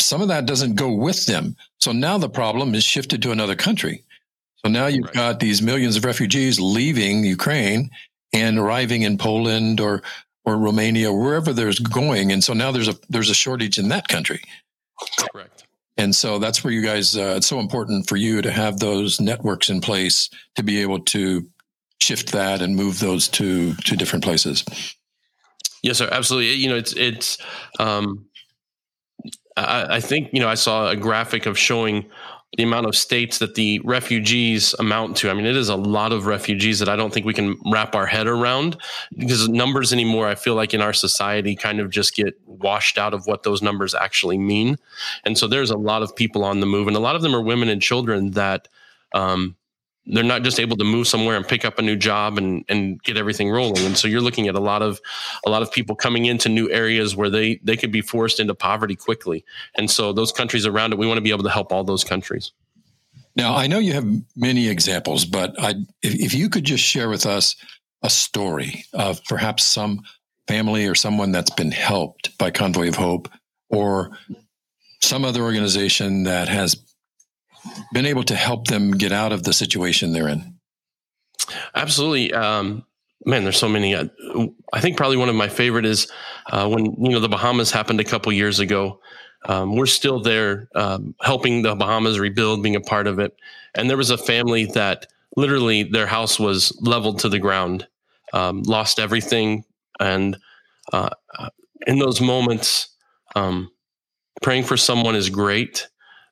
some 0.00 0.22
of 0.22 0.28
that 0.28 0.46
doesn't 0.46 0.74
go 0.74 0.92
with 0.92 1.26
them. 1.26 1.56
So 1.78 1.92
now 1.92 2.18
the 2.18 2.28
problem 2.28 2.74
is 2.74 2.84
shifted 2.84 3.22
to 3.22 3.32
another 3.32 3.54
country. 3.54 4.02
So 4.64 4.70
now 4.70 4.86
you've 4.86 5.06
right. 5.06 5.14
got 5.14 5.40
these 5.40 5.62
millions 5.62 5.96
of 5.96 6.04
refugees 6.04 6.60
leaving 6.60 7.24
Ukraine 7.24 7.90
and 8.32 8.58
arriving 8.58 9.02
in 9.02 9.18
Poland 9.18 9.80
or 9.80 10.02
or 10.44 10.56
Romania, 10.56 11.12
wherever 11.12 11.52
there's 11.52 11.78
going. 11.78 12.32
And 12.32 12.42
so 12.42 12.52
now 12.52 12.72
there's 12.72 12.88
a 12.88 12.96
there's 13.08 13.30
a 13.30 13.34
shortage 13.34 13.78
in 13.78 13.88
that 13.88 14.08
country. 14.08 14.40
Correct. 15.32 15.64
And 15.96 16.14
so 16.14 16.38
that's 16.38 16.64
where 16.64 16.72
you 16.72 16.82
guys, 16.82 17.16
uh, 17.16 17.34
it's 17.36 17.46
so 17.46 17.60
important 17.60 18.08
for 18.08 18.16
you 18.16 18.40
to 18.42 18.50
have 18.50 18.78
those 18.78 19.20
networks 19.20 19.68
in 19.68 19.80
place 19.80 20.30
to 20.54 20.62
be 20.62 20.80
able 20.80 21.00
to 21.00 21.46
shift 22.00 22.32
that 22.32 22.62
and 22.62 22.74
move 22.74 22.98
those 22.98 23.28
to, 23.28 23.74
to 23.74 23.96
different 23.96 24.24
places. 24.24 24.64
Yes, 25.82 25.98
sir. 25.98 26.08
Absolutely. 26.10 26.54
You 26.54 26.70
know, 26.70 26.76
it's, 26.76 26.94
it's, 26.96 27.38
um, 27.78 28.24
I, 29.56 29.96
I 29.96 30.00
think, 30.00 30.30
you 30.32 30.40
know, 30.40 30.48
I 30.48 30.54
saw 30.54 30.88
a 30.88 30.96
graphic 30.96 31.46
of 31.46 31.58
showing 31.58 32.08
the 32.56 32.62
amount 32.62 32.86
of 32.86 32.94
states 32.94 33.38
that 33.38 33.54
the 33.54 33.80
refugees 33.82 34.74
amount 34.78 35.16
to. 35.16 35.30
I 35.30 35.34
mean, 35.34 35.46
it 35.46 35.56
is 35.56 35.70
a 35.70 35.76
lot 35.76 36.12
of 36.12 36.26
refugees 36.26 36.78
that 36.80 36.88
I 36.88 36.96
don't 36.96 37.12
think 37.12 37.24
we 37.24 37.32
can 37.32 37.56
wrap 37.70 37.94
our 37.94 38.04
head 38.04 38.26
around 38.26 38.76
because 39.16 39.48
numbers 39.48 39.92
anymore, 39.92 40.28
I 40.28 40.34
feel 40.34 40.54
like 40.54 40.74
in 40.74 40.82
our 40.82 40.92
society 40.92 41.56
kind 41.56 41.80
of 41.80 41.90
just 41.90 42.14
get 42.14 42.38
washed 42.46 42.98
out 42.98 43.14
of 43.14 43.26
what 43.26 43.42
those 43.42 43.62
numbers 43.62 43.94
actually 43.94 44.36
mean. 44.36 44.76
And 45.24 45.38
so 45.38 45.46
there's 45.46 45.70
a 45.70 45.78
lot 45.78 46.02
of 46.02 46.14
people 46.14 46.44
on 46.44 46.60
the 46.60 46.66
move, 46.66 46.88
and 46.88 46.96
a 46.96 47.00
lot 47.00 47.16
of 47.16 47.22
them 47.22 47.34
are 47.34 47.40
women 47.40 47.70
and 47.70 47.80
children 47.80 48.32
that 48.32 48.68
um, 49.14 49.56
they're 50.06 50.24
not 50.24 50.42
just 50.42 50.58
able 50.58 50.76
to 50.76 50.84
move 50.84 51.06
somewhere 51.06 51.36
and 51.36 51.46
pick 51.46 51.64
up 51.64 51.78
a 51.78 51.82
new 51.82 51.96
job 51.96 52.38
and 52.38 52.64
and 52.68 53.02
get 53.02 53.16
everything 53.16 53.50
rolling. 53.50 53.84
And 53.84 53.96
so 53.96 54.08
you're 54.08 54.20
looking 54.20 54.48
at 54.48 54.54
a 54.54 54.60
lot 54.60 54.82
of 54.82 55.00
a 55.46 55.50
lot 55.50 55.62
of 55.62 55.70
people 55.70 55.94
coming 55.94 56.24
into 56.24 56.48
new 56.48 56.70
areas 56.70 57.14
where 57.14 57.30
they 57.30 57.60
they 57.62 57.76
could 57.76 57.92
be 57.92 58.00
forced 58.00 58.40
into 58.40 58.54
poverty 58.54 58.96
quickly. 58.96 59.44
And 59.76 59.90
so 59.90 60.12
those 60.12 60.32
countries 60.32 60.66
around 60.66 60.92
it 60.92 60.98
we 60.98 61.06
want 61.06 61.18
to 61.18 61.22
be 61.22 61.30
able 61.30 61.44
to 61.44 61.50
help 61.50 61.72
all 61.72 61.84
those 61.84 62.04
countries. 62.04 62.52
Now 63.36 63.54
i 63.54 63.66
know 63.66 63.78
you 63.78 63.94
have 63.94 64.06
many 64.36 64.68
examples 64.68 65.24
but 65.24 65.54
i 65.58 65.70
if, 66.02 66.14
if 66.14 66.34
you 66.34 66.50
could 66.50 66.64
just 66.64 66.84
share 66.84 67.08
with 67.08 67.24
us 67.24 67.56
a 68.02 68.10
story 68.10 68.84
of 68.92 69.24
perhaps 69.24 69.64
some 69.64 70.02
family 70.48 70.86
or 70.86 70.94
someone 70.94 71.32
that's 71.32 71.50
been 71.50 71.70
helped 71.70 72.36
by 72.36 72.50
convoy 72.50 72.88
of 72.88 72.96
hope 72.96 73.28
or 73.70 74.10
some 75.00 75.24
other 75.24 75.42
organization 75.42 76.24
that 76.24 76.48
has 76.48 76.76
been 77.92 78.06
able 78.06 78.24
to 78.24 78.34
help 78.34 78.66
them 78.66 78.92
get 78.92 79.12
out 79.12 79.32
of 79.32 79.44
the 79.44 79.52
situation 79.52 80.12
they're 80.12 80.28
in? 80.28 80.58
Absolutely. 81.74 82.32
Um, 82.32 82.84
man, 83.24 83.44
there's 83.44 83.58
so 83.58 83.68
many. 83.68 83.96
I, 83.96 84.08
I, 84.72 84.80
think 84.80 84.96
probably 84.96 85.16
one 85.16 85.28
of 85.28 85.34
my 85.34 85.48
favorite 85.48 85.84
is 85.84 86.10
uh, 86.50 86.68
when 86.68 86.84
you 86.84 87.10
know 87.10 87.20
the 87.20 87.28
Bahamas 87.28 87.70
happened 87.70 88.00
a 88.00 88.04
couple 88.04 88.32
years 88.32 88.60
ago. 88.60 89.00
Um, 89.44 89.74
we're 89.74 89.86
still 89.86 90.20
there 90.20 90.68
um, 90.74 91.16
helping 91.20 91.62
the 91.62 91.74
Bahamas 91.74 92.18
rebuild, 92.18 92.62
being 92.62 92.76
a 92.76 92.80
part 92.80 93.08
of 93.08 93.18
it. 93.18 93.36
And 93.74 93.90
there 93.90 93.96
was 93.96 94.10
a 94.10 94.18
family 94.18 94.66
that 94.66 95.08
literally 95.36 95.82
their 95.82 96.06
house 96.06 96.38
was 96.38 96.76
leveled 96.80 97.18
to 97.20 97.28
the 97.28 97.40
ground, 97.40 97.88
um, 98.32 98.62
lost 98.62 99.00
everything, 99.00 99.64
and 99.98 100.36
uh, 100.92 101.10
in 101.86 101.98
those 101.98 102.20
moments, 102.20 102.88
um, 103.34 103.70
praying 104.42 104.64
for 104.64 104.76
someone 104.76 105.16
is 105.16 105.30
great 105.30 105.88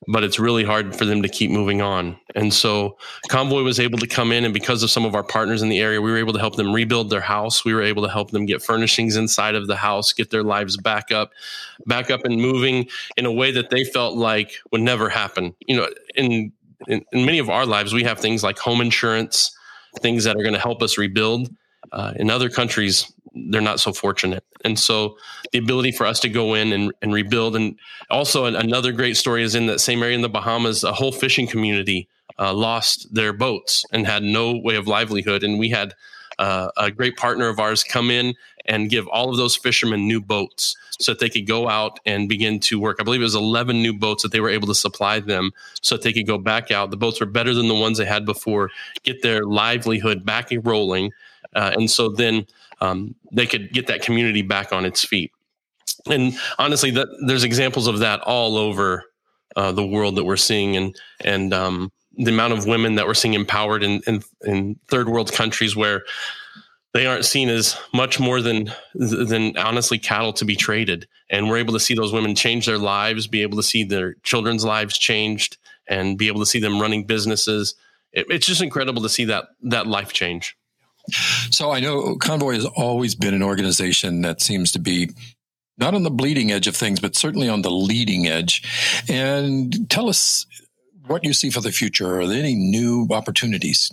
but 0.09 0.25
it's 0.25 0.39
really 0.39 0.65
hard 0.65 0.97
for 0.97 1.05
them 1.05 1.23
to 1.23 1.29
keep 1.29 1.51
moving 1.51 1.83
on. 1.83 2.19
And 2.35 2.53
so 2.53 2.97
Convoy 3.29 3.63
was 3.63 3.79
able 3.79 3.99
to 3.99 4.07
come 4.07 4.33
in, 4.33 4.45
and 4.45 4.55
because 4.55 4.83
of 4.83 4.91
some 4.91 5.05
of 5.05 5.15
our 5.15 5.23
partners 5.23 5.63
in 5.63 5.69
the 5.69 5.79
area, 5.79 6.01
we 6.01 6.11
were 6.11 6.17
able 6.17 6.33
to 6.33 6.39
help 6.39 6.57
them 6.57 6.73
rebuild 6.73 7.11
their 7.11 7.21
house. 7.21 7.65
We 7.65 7.75
were 7.75 7.83
able 7.83 8.03
to 8.05 8.09
help 8.09 8.31
them 8.31 8.47
get 8.47 8.63
furnishings 8.63 9.17
inside 9.17 9.55
of 9.55 9.67
the 9.67 9.77
house, 9.77 10.13
get 10.13 10.31
their 10.31 10.43
lives 10.43 10.77
back 10.77 11.13
up, 11.13 11.33
back 11.87 12.11
up 12.11 12.25
and 12.25 12.41
moving 12.41 12.89
in 13.17 13.27
a 13.27 13.33
way 13.33 13.53
that 13.53 13.71
they 13.71 13.85
felt 13.85 14.17
like 14.17 14.53
would 14.73 14.81
never 14.81 15.09
happen. 15.09 15.55
You 15.67 15.77
know, 15.77 15.89
in 16.15 16.53
in, 16.89 17.05
in 17.13 17.27
many 17.27 17.39
of 17.39 17.51
our 17.51 17.67
lives, 17.67 17.93
we 17.93 18.05
have 18.05 18.19
things 18.19 18.43
like 18.43 18.59
home 18.59 18.81
insurance, 18.81 19.57
things 20.01 20.25
that 20.25 20.37
are 20.37 20.43
going 20.43 20.55
to 20.55 20.61
help 20.61 20.83
us 20.83 20.97
rebuild. 20.97 21.55
Uh, 21.93 22.13
in 22.17 22.31
other 22.31 22.49
countries, 22.49 23.11
they're 23.35 23.61
not 23.61 23.81
so 23.81 23.93
fortunate. 23.93 24.45
And 24.65 24.79
so 24.79 25.17
the 25.53 25.59
ability 25.59 25.93
for 25.93 26.07
us 26.07 26.21
to 26.21 26.29
go 26.29 26.55
in 26.55 26.73
and, 26.73 26.93
and 27.03 27.13
rebuild. 27.13 27.57
And 27.57 27.79
also 28.11 28.47
another 28.47 28.93
great 28.93 29.17
story 29.17 29.43
is 29.43 29.55
in 29.55 29.67
that 29.67 29.81
same 29.81 30.03
area 30.03 30.15
in 30.15 30.23
the 30.23 30.29
Bahamas, 30.29 30.85
a 30.85 30.93
whole 30.93 31.13
fishing 31.13 31.47
community 31.47 32.09
uh, 32.39 32.53
lost 32.55 33.13
their 33.15 33.33
boats 33.33 33.85
and 33.93 34.07
had 34.07 34.23
no 34.23 34.57
way 34.57 34.77
of 34.77 34.87
livelihood. 34.87 35.43
And 35.43 35.59
we 35.59 35.71
had 35.71 35.95
uh, 36.39 36.71
a 36.77 36.91
great 36.91 37.17
partner 37.17 37.49
of 37.49 37.61
ours 37.61 37.85
come 37.85 38.11
in 38.11 38.35
and 38.67 38.91
give 38.91 39.07
all 39.09 39.31
of 39.31 39.37
those 39.37 39.57
fishermen 39.57 40.07
new 40.07 40.21
boats 40.21 40.77
so 40.99 41.13
that 41.13 41.19
they 41.19 41.29
could 41.29 41.47
go 41.47 41.69
out 41.69 41.99
and 42.05 42.29
begin 42.29 42.61
to 42.61 42.79
work. 42.79 42.99
I 43.01 43.05
believe 43.05 43.21
it 43.21 43.25
was 43.25 43.35
11 43.35 43.83
new 43.83 43.95
boats 43.95 44.23
that 44.23 44.33
they 44.33 44.41
were 44.41 44.51
able 44.51 44.69
to 44.69 44.75
supply 44.75 45.21
them 45.21 45.51
so 45.83 45.97
that 45.97 46.03
they 46.03 46.13
could 46.13 46.27
go 46.27 46.39
back 46.39 46.71
out. 46.71 46.91
The 46.91 46.97
boats 46.97 47.21
were 47.21 47.27
better 47.27 47.55
than 47.55 47.69
the 47.69 47.75
ones 47.75 47.99
they 47.99 48.05
had 48.05 48.25
before, 48.25 48.71
get 49.03 49.23
their 49.23 49.45
livelihood 49.45 50.25
back 50.25 50.51
rolling. 50.63 51.13
Uh, 51.55 51.73
and 51.75 51.91
so 51.91 52.09
then 52.09 52.47
um, 52.81 53.15
they 53.33 53.47
could 53.47 53.73
get 53.73 53.87
that 53.89 54.03
community 54.03 54.43
back 54.43 54.73
on 54.73 54.85
its 54.85 55.05
feet. 55.05 55.31
And 56.07 56.39
honestly, 56.59 56.91
that 56.93 57.09
there's 57.27 57.45
examples 57.45 57.87
of 57.87 57.99
that 57.99 58.21
all 58.21 58.57
over 58.57 59.05
uh, 59.57 59.73
the 59.73 59.87
world 59.87 60.17
that 60.17 60.25
we're 60.25 60.37
seeing, 60.37 60.77
and 60.77 60.97
and 61.21 61.53
um, 61.53 61.93
the 62.17 62.31
amount 62.31 62.53
of 62.53 62.67
women 62.67 62.95
that 62.95 63.07
we're 63.07 63.15
seeing 63.15 63.35
empowered 63.35 63.83
in, 63.83 64.01
in, 64.07 64.23
in 64.43 64.77
third 64.89 65.09
world 65.09 65.33
countries 65.33 65.77
where 65.77 66.05
they 66.93 67.07
aren't 67.07 67.25
seen 67.25 67.49
as 67.49 67.77
much 67.95 68.19
more 68.19 68.41
than 68.41 68.73
than 68.95 69.57
honestly 69.57 69.99
cattle 69.99 70.33
to 70.35 70.45
be 70.45 70.57
traded. 70.57 71.07
And 71.29 71.49
we're 71.49 71.59
able 71.59 71.75
to 71.75 71.81
see 71.81 71.95
those 71.95 72.13
women 72.13 72.35
change 72.35 72.67
their 72.67 72.79
lives 72.79 73.27
be 73.27 73.43
able 73.43 73.57
to 73.59 73.63
see 73.63 73.85
their 73.85 74.15
children's 74.23 74.65
lives 74.65 74.99
changed 74.99 75.59
and 75.87 76.19
be 76.19 76.29
able 76.29 76.41
to 76.41 76.47
see 76.47 76.61
them 76.61 76.81
running 76.81 77.05
businesses. 77.05 77.75
It, 78.13 78.27
it's 78.29 78.47
just 78.47 78.63
incredible 78.63 79.03
to 79.03 79.09
see 79.09 79.25
that 79.27 79.47
that 79.63 79.87
life 79.87 80.13
change 80.13 80.57
so 81.51 81.71
I 81.71 81.81
know 81.81 82.17
Convoy 82.17 82.55
has 82.55 82.67
always 82.67 83.15
been 83.15 83.35
an 83.35 83.43
organization 83.43 84.23
that 84.23 84.41
seems 84.41 84.73
to 84.73 84.79
be 84.79 85.11
not 85.79 85.95
on 85.95 86.03
the 86.03 86.11
bleeding 86.11 86.53
edge 86.53 86.67
of 86.67 86.77
things, 86.77 87.01
but 87.01 87.17
certainly 87.17 87.49
on 87.49 87.63
the 87.63 87.71
leading 87.71 88.27
edge. 88.27 88.63
And 89.09 89.89
tell 89.91 90.09
us 90.09 90.47
what 91.07 91.25
you 91.25 91.33
see 91.33 91.51
for 91.51 91.61
the 91.61 91.73
future. 91.73 92.21
Are 92.21 92.27
there 92.27 92.39
any 92.39 92.55
new 92.55 93.09
opportunities? 93.11 93.91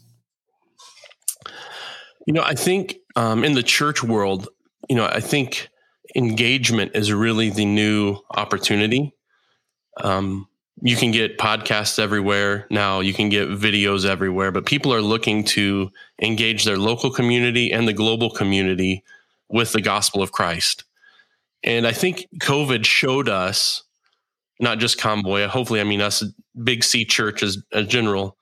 You 2.25 2.33
know, 2.33 2.43
I 2.43 2.55
think 2.55 2.97
um, 3.15 3.43
in 3.43 3.53
the 3.53 3.63
church 3.63 4.03
world, 4.03 4.49
you 4.89 4.95
know, 4.95 5.05
I 5.05 5.21
think 5.21 5.69
engagement 6.15 6.91
is 6.93 7.11
really 7.11 7.49
the 7.49 7.65
new 7.65 8.17
opportunity. 8.31 9.13
Um, 10.03 10.47
you 10.81 10.95
can 10.95 11.11
get 11.11 11.37
podcasts 11.37 11.97
everywhere 11.97 12.67
now. 12.69 12.99
You 12.99 13.13
can 13.13 13.29
get 13.29 13.49
videos 13.49 14.05
everywhere 14.05 14.51
but 14.51 14.65
people 14.65 14.93
are 14.93 15.01
looking 15.01 15.43
to 15.45 15.91
engage 16.21 16.65
their 16.65 16.77
local 16.77 17.11
community 17.11 17.71
and 17.71 17.87
the 17.87 17.93
global 17.93 18.29
community 18.29 19.03
with 19.49 19.71
the 19.71 19.81
gospel 19.81 20.21
of 20.21 20.31
christ. 20.31 20.83
And 21.63 21.87
i 21.87 21.91
think 21.91 22.27
covid 22.39 22.85
showed 22.85 23.29
us 23.29 23.83
not 24.59 24.79
just 24.79 24.99
convoy 24.99 25.47
hopefully 25.47 25.81
i 25.81 25.83
mean 25.83 26.01
us 26.01 26.23
big 26.63 26.83
c 26.83 27.05
church 27.05 27.43
as 27.43 27.57
a 27.71 27.83
general 27.83 28.37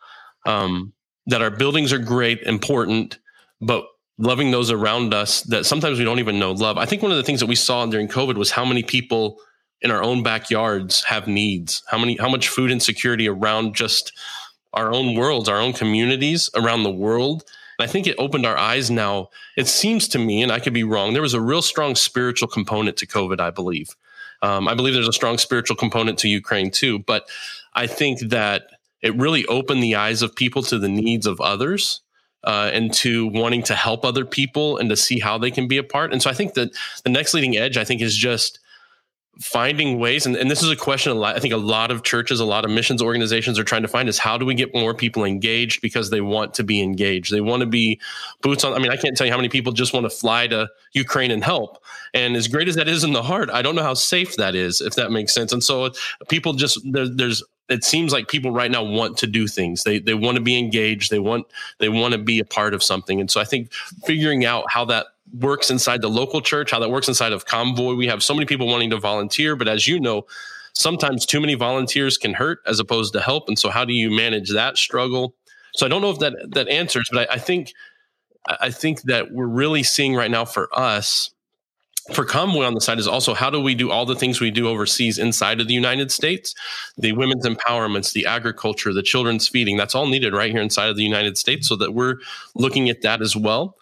um, 0.45 0.93
that 1.27 1.41
our 1.41 1.49
buildings 1.49 1.91
are 1.91 1.99
great 1.99 2.41
important 2.41 3.19
but 3.61 3.85
loving 4.17 4.51
those 4.51 4.71
around 4.71 5.13
us 5.13 5.41
that 5.43 5.65
sometimes 5.65 5.99
we 5.99 6.05
don't 6.05 6.19
even 6.19 6.39
know 6.39 6.51
love. 6.51 6.77
I 6.77 6.85
think 6.85 7.01
one 7.01 7.11
of 7.11 7.17
the 7.17 7.23
things 7.23 7.39
that 7.39 7.47
we 7.47 7.55
saw 7.55 7.85
during 7.85 8.07
covid 8.07 8.35
was 8.35 8.51
how 8.51 8.65
many 8.65 8.83
people 8.83 9.37
in 9.81 9.91
our 9.91 10.03
own 10.03 10.23
backyards 10.23 11.03
have 11.05 11.27
needs? 11.27 11.83
How 11.87 11.97
many 11.97 12.17
how 12.17 12.29
much 12.29 12.47
food 12.47 12.71
insecurity 12.71 13.27
around 13.27 13.75
just 13.75 14.11
our 14.73 14.93
own 14.93 15.15
worlds, 15.15 15.49
our 15.49 15.59
own 15.59 15.73
communities 15.73 16.49
around 16.55 16.83
the 16.83 16.91
world? 16.91 17.43
And 17.77 17.87
I 17.87 17.91
think 17.91 18.07
it 18.07 18.15
opened 18.17 18.45
our 18.45 18.57
eyes 18.57 18.89
now. 18.89 19.29
It 19.57 19.67
seems 19.67 20.07
to 20.09 20.19
me, 20.19 20.41
and 20.41 20.51
I 20.51 20.59
could 20.59 20.73
be 20.73 20.83
wrong, 20.83 21.13
there 21.13 21.21
was 21.21 21.33
a 21.33 21.41
real 21.41 21.61
strong 21.61 21.95
spiritual 21.95 22.47
component 22.47 22.97
to 22.97 23.07
COVID, 23.07 23.39
I 23.39 23.49
believe. 23.49 23.95
Um, 24.41 24.67
I 24.67 24.75
believe 24.75 24.93
there's 24.93 25.07
a 25.07 25.13
strong 25.13 25.37
spiritual 25.37 25.75
component 25.75 26.19
to 26.19 26.29
Ukraine 26.29 26.71
too. 26.71 26.99
But 26.99 27.27
I 27.73 27.87
think 27.87 28.19
that 28.29 28.67
it 29.01 29.15
really 29.15 29.45
opened 29.47 29.83
the 29.83 29.95
eyes 29.95 30.21
of 30.21 30.35
people 30.35 30.63
to 30.63 30.79
the 30.79 30.89
needs 30.89 31.25
of 31.25 31.41
others 31.41 32.01
uh, 32.43 32.69
and 32.73 32.93
to 32.93 33.27
wanting 33.27 33.63
to 33.63 33.75
help 33.75 34.05
other 34.05 34.25
people 34.25 34.77
and 34.77 34.89
to 34.89 34.95
see 34.95 35.19
how 35.19 35.37
they 35.37 35.51
can 35.51 35.67
be 35.67 35.77
a 35.77 35.83
part. 35.83 36.11
And 36.11 36.21
so 36.21 36.29
I 36.29 36.33
think 36.33 36.53
that 36.53 36.71
the 37.03 37.09
next 37.09 37.33
leading 37.33 37.57
edge, 37.57 37.77
I 37.77 37.83
think, 37.83 38.01
is 38.01 38.15
just 38.15 38.59
finding 39.39 39.99
ways 39.99 40.25
and, 40.25 40.35
and 40.35 40.49
this 40.49 40.63
is 40.63 40.69
a 40.69 40.75
question 40.75 41.11
a 41.11 41.15
lot, 41.15 41.35
i 41.35 41.39
think 41.39 41.53
a 41.53 41.57
lot 41.57 41.91
of 41.91 42.03
churches 42.03 42.39
a 42.39 42.45
lot 42.45 42.63
of 42.63 42.71
missions 42.71 43.01
organizations 43.01 43.59
are 43.59 43.63
trying 43.63 43.81
to 43.81 43.87
find 43.87 44.07
is 44.07 44.17
how 44.17 44.37
do 44.37 44.45
we 44.45 44.53
get 44.53 44.73
more 44.73 44.93
people 44.93 45.25
engaged 45.25 45.81
because 45.81 46.09
they 46.09 46.21
want 46.21 46.53
to 46.53 46.63
be 46.63 46.81
engaged 46.81 47.31
they 47.33 47.41
want 47.41 47.59
to 47.59 47.65
be 47.65 47.99
boots 48.41 48.63
on 48.63 48.73
i 48.73 48.79
mean 48.79 48.91
i 48.91 48.95
can't 48.95 49.17
tell 49.17 49.27
you 49.27 49.31
how 49.31 49.37
many 49.37 49.49
people 49.49 49.73
just 49.73 49.93
want 49.93 50.05
to 50.05 50.09
fly 50.09 50.47
to 50.47 50.69
ukraine 50.93 51.31
and 51.31 51.43
help 51.43 51.83
and 52.13 52.35
as 52.35 52.47
great 52.47 52.67
as 52.67 52.75
that 52.75 52.87
is 52.87 53.03
in 53.03 53.11
the 53.11 53.23
heart 53.23 53.49
i 53.49 53.61
don't 53.61 53.75
know 53.75 53.83
how 53.83 53.93
safe 53.93 54.35
that 54.37 54.55
is 54.55 54.79
if 54.79 54.95
that 54.95 55.11
makes 55.11 55.33
sense 55.33 55.51
and 55.51 55.63
so 55.63 55.91
people 56.29 56.53
just 56.53 56.79
there, 56.91 57.07
there's 57.07 57.43
it 57.67 57.83
seems 57.83 58.13
like 58.13 58.27
people 58.27 58.51
right 58.51 58.69
now 58.69 58.83
want 58.83 59.17
to 59.17 59.27
do 59.27 59.47
things. 59.47 59.83
They 59.83 59.99
they 59.99 60.13
want 60.13 60.35
to 60.35 60.41
be 60.41 60.57
engaged. 60.57 61.09
They 61.09 61.19
want 61.19 61.47
they 61.79 61.89
want 61.89 62.13
to 62.13 62.19
be 62.19 62.39
a 62.39 62.45
part 62.45 62.73
of 62.73 62.83
something. 62.83 63.19
And 63.19 63.29
so 63.29 63.41
I 63.41 63.43
think 63.43 63.73
figuring 64.05 64.45
out 64.45 64.65
how 64.69 64.85
that 64.85 65.07
works 65.39 65.69
inside 65.69 66.01
the 66.01 66.09
local 66.09 66.41
church, 66.41 66.71
how 66.71 66.79
that 66.79 66.89
works 66.89 67.07
inside 67.07 67.33
of 67.33 67.45
Convoy. 67.45 67.95
We 67.95 68.07
have 68.07 68.23
so 68.23 68.33
many 68.33 68.45
people 68.45 68.67
wanting 68.67 68.89
to 68.91 68.99
volunteer, 68.99 69.55
but 69.55 69.67
as 69.67 69.87
you 69.87 69.99
know, 69.99 70.25
sometimes 70.73 71.25
too 71.25 71.39
many 71.39 71.55
volunteers 71.55 72.17
can 72.17 72.33
hurt 72.33 72.59
as 72.65 72.79
opposed 72.79 73.13
to 73.13 73.21
help. 73.21 73.47
And 73.47 73.57
so 73.57 73.69
how 73.69 73.85
do 73.85 73.93
you 73.93 74.11
manage 74.11 74.51
that 74.51 74.77
struggle? 74.77 75.35
So 75.73 75.85
I 75.85 75.89
don't 75.89 76.01
know 76.01 76.11
if 76.11 76.19
that 76.19 76.33
that 76.51 76.67
answers, 76.69 77.09
but 77.11 77.29
I, 77.29 77.35
I 77.35 77.37
think 77.37 77.73
I 78.47 78.69
think 78.69 79.03
that 79.03 79.31
we're 79.31 79.47
really 79.47 79.83
seeing 79.83 80.15
right 80.15 80.31
now 80.31 80.45
for 80.45 80.69
us 80.77 81.31
for 82.13 82.23
Convoy 82.23 82.63
on 82.63 82.75
the 82.75 82.81
side 82.81 82.99
is 82.99 83.07
also 83.07 83.33
how 83.33 83.49
do 83.49 83.59
we 83.59 83.73
do 83.73 83.89
all 83.89 84.05
the 84.05 84.15
things 84.15 84.39
we 84.39 84.51
do 84.51 84.67
overseas 84.67 85.17
inside 85.17 85.59
of 85.59 85.67
the 85.67 85.73
United 85.73 86.11
States? 86.11 86.53
The 86.97 87.13
women's 87.13 87.47
empowerments, 87.47 88.13
the 88.13 88.27
agriculture, 88.27 88.93
the 88.93 89.01
children's 89.01 89.47
feeding, 89.47 89.75
that's 89.75 89.95
all 89.95 90.05
needed 90.05 90.33
right 90.33 90.51
here 90.51 90.61
inside 90.61 90.89
of 90.89 90.97
the 90.97 91.03
United 91.03 91.37
States 91.37 91.67
so 91.67 91.75
that 91.77 91.93
we're 91.93 92.17
looking 92.53 92.89
at 92.89 93.01
that 93.01 93.21
as 93.21 93.35
well. 93.35 93.75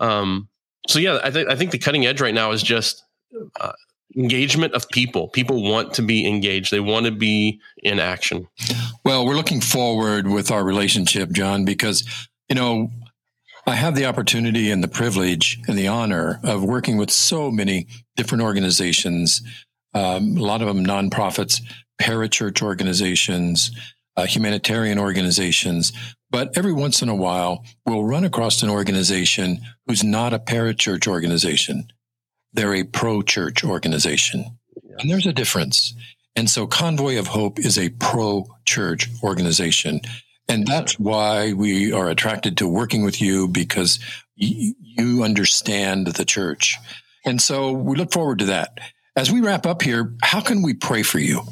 Um, 0.00 0.48
so, 0.86 0.98
yeah, 0.98 1.20
I, 1.22 1.30
th- 1.30 1.46
I 1.48 1.56
think 1.56 1.70
the 1.70 1.78
cutting 1.78 2.06
edge 2.06 2.20
right 2.20 2.34
now 2.34 2.52
is 2.52 2.62
just 2.62 3.04
uh, 3.60 3.72
engagement 4.16 4.74
of 4.74 4.88
people. 4.88 5.28
People 5.28 5.62
want 5.62 5.94
to 5.94 6.02
be 6.02 6.26
engaged, 6.26 6.70
they 6.70 6.80
want 6.80 7.06
to 7.06 7.12
be 7.12 7.60
in 7.78 7.98
action. 7.98 8.48
Well, 9.04 9.24
we're 9.26 9.36
looking 9.36 9.60
forward 9.60 10.28
with 10.28 10.50
our 10.50 10.64
relationship, 10.64 11.30
Jon, 11.32 11.64
because, 11.64 12.28
you 12.48 12.54
know, 12.54 12.90
I 13.66 13.74
have 13.76 13.94
the 13.94 14.06
opportunity 14.06 14.70
and 14.70 14.82
the 14.82 14.88
privilege 14.88 15.60
and 15.68 15.78
the 15.78 15.88
honor 15.88 16.40
of 16.42 16.64
working 16.64 16.96
with 16.96 17.10
so 17.10 17.50
many 17.50 17.86
different 18.16 18.42
organizations, 18.42 19.40
um, 19.94 20.36
a 20.36 20.42
lot 20.42 20.62
of 20.62 20.68
them 20.68 20.84
nonprofits, 20.84 21.62
parachurch 22.00 22.60
organizations, 22.60 23.70
uh, 24.16 24.26
humanitarian 24.26 24.98
organizations. 24.98 25.92
But 26.32 26.56
every 26.56 26.72
once 26.72 27.02
in 27.02 27.10
a 27.10 27.14
while, 27.14 27.64
we'll 27.86 28.04
run 28.04 28.24
across 28.24 28.62
an 28.62 28.70
organization 28.70 29.60
who's 29.86 30.02
not 30.02 30.32
a 30.32 30.38
parachurch 30.38 31.06
organization. 31.06 31.92
They're 32.54 32.74
a 32.74 32.84
pro 32.84 33.20
church 33.20 33.62
organization. 33.62 34.58
And 34.98 35.10
there's 35.10 35.26
a 35.26 35.32
difference. 35.32 35.94
And 36.34 36.48
so 36.48 36.66
Convoy 36.66 37.18
of 37.18 37.26
Hope 37.26 37.58
is 37.58 37.78
a 37.78 37.90
pro 37.90 38.46
church 38.64 39.08
organization. 39.22 40.00
And 40.48 40.66
that's 40.66 40.98
why 40.98 41.52
we 41.52 41.92
are 41.92 42.08
attracted 42.08 42.56
to 42.56 42.66
working 42.66 43.04
with 43.04 43.20
you 43.20 43.46
because 43.46 43.98
y- 44.40 44.72
you 44.80 45.22
understand 45.22 46.06
the 46.06 46.24
church. 46.24 46.76
And 47.26 47.40
so 47.40 47.72
we 47.72 47.96
look 47.96 48.10
forward 48.10 48.38
to 48.40 48.46
that. 48.46 48.78
As 49.14 49.30
we 49.30 49.42
wrap 49.42 49.66
up 49.66 49.82
here, 49.82 50.14
how 50.22 50.40
can 50.40 50.62
we 50.62 50.72
pray 50.72 51.02
for 51.02 51.18
you? 51.18 51.42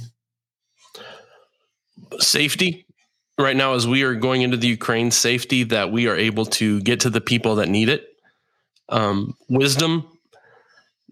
Safety. 2.19 2.87
Right 3.40 3.57
now, 3.57 3.72
as 3.72 3.88
we 3.88 4.03
are 4.03 4.14
going 4.14 4.42
into 4.42 4.59
the 4.59 4.68
Ukraine, 4.68 5.11
safety 5.11 5.62
that 5.64 5.90
we 5.90 6.07
are 6.09 6.16
able 6.16 6.44
to 6.46 6.81
get 6.83 7.00
to 7.00 7.11
the 7.11 7.22
people 7.22 7.55
that 7.55 7.70
need 7.70 7.88
it. 7.88 8.07
Um, 8.90 9.35
wisdom 9.48 10.07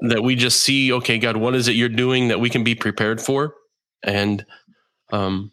that 0.01 0.23
we 0.23 0.35
just 0.35 0.61
see, 0.61 0.93
okay, 0.93 1.19
God, 1.19 1.39
what 1.39 1.55
is 1.55 1.69
it 1.69 1.73
you're 1.73 1.89
doing 1.89 2.29
that 2.29 2.39
we 2.39 2.51
can 2.51 2.65
be 2.65 2.75
prepared 2.75 3.23
for? 3.23 3.55
And 4.03 4.45
um, 5.11 5.53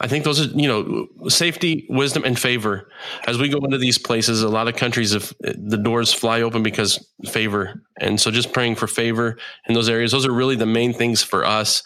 I 0.00 0.08
think 0.08 0.24
those 0.24 0.40
are, 0.40 0.50
you 0.58 0.66
know, 0.66 1.28
safety, 1.28 1.86
wisdom, 1.88 2.24
and 2.24 2.36
favor. 2.36 2.90
As 3.28 3.38
we 3.38 3.48
go 3.48 3.58
into 3.58 3.78
these 3.78 3.98
places, 3.98 4.42
a 4.42 4.48
lot 4.48 4.66
of 4.66 4.74
countries, 4.74 5.12
if 5.12 5.32
the 5.40 5.78
doors 5.78 6.12
fly 6.12 6.42
open 6.42 6.64
because 6.64 7.06
favor, 7.26 7.80
and 8.00 8.20
so 8.20 8.32
just 8.32 8.52
praying 8.52 8.74
for 8.74 8.88
favor 8.88 9.38
in 9.68 9.74
those 9.74 9.88
areas. 9.88 10.10
Those 10.10 10.26
are 10.26 10.32
really 10.32 10.56
the 10.56 10.66
main 10.66 10.92
things 10.92 11.22
for 11.22 11.44
us 11.44 11.84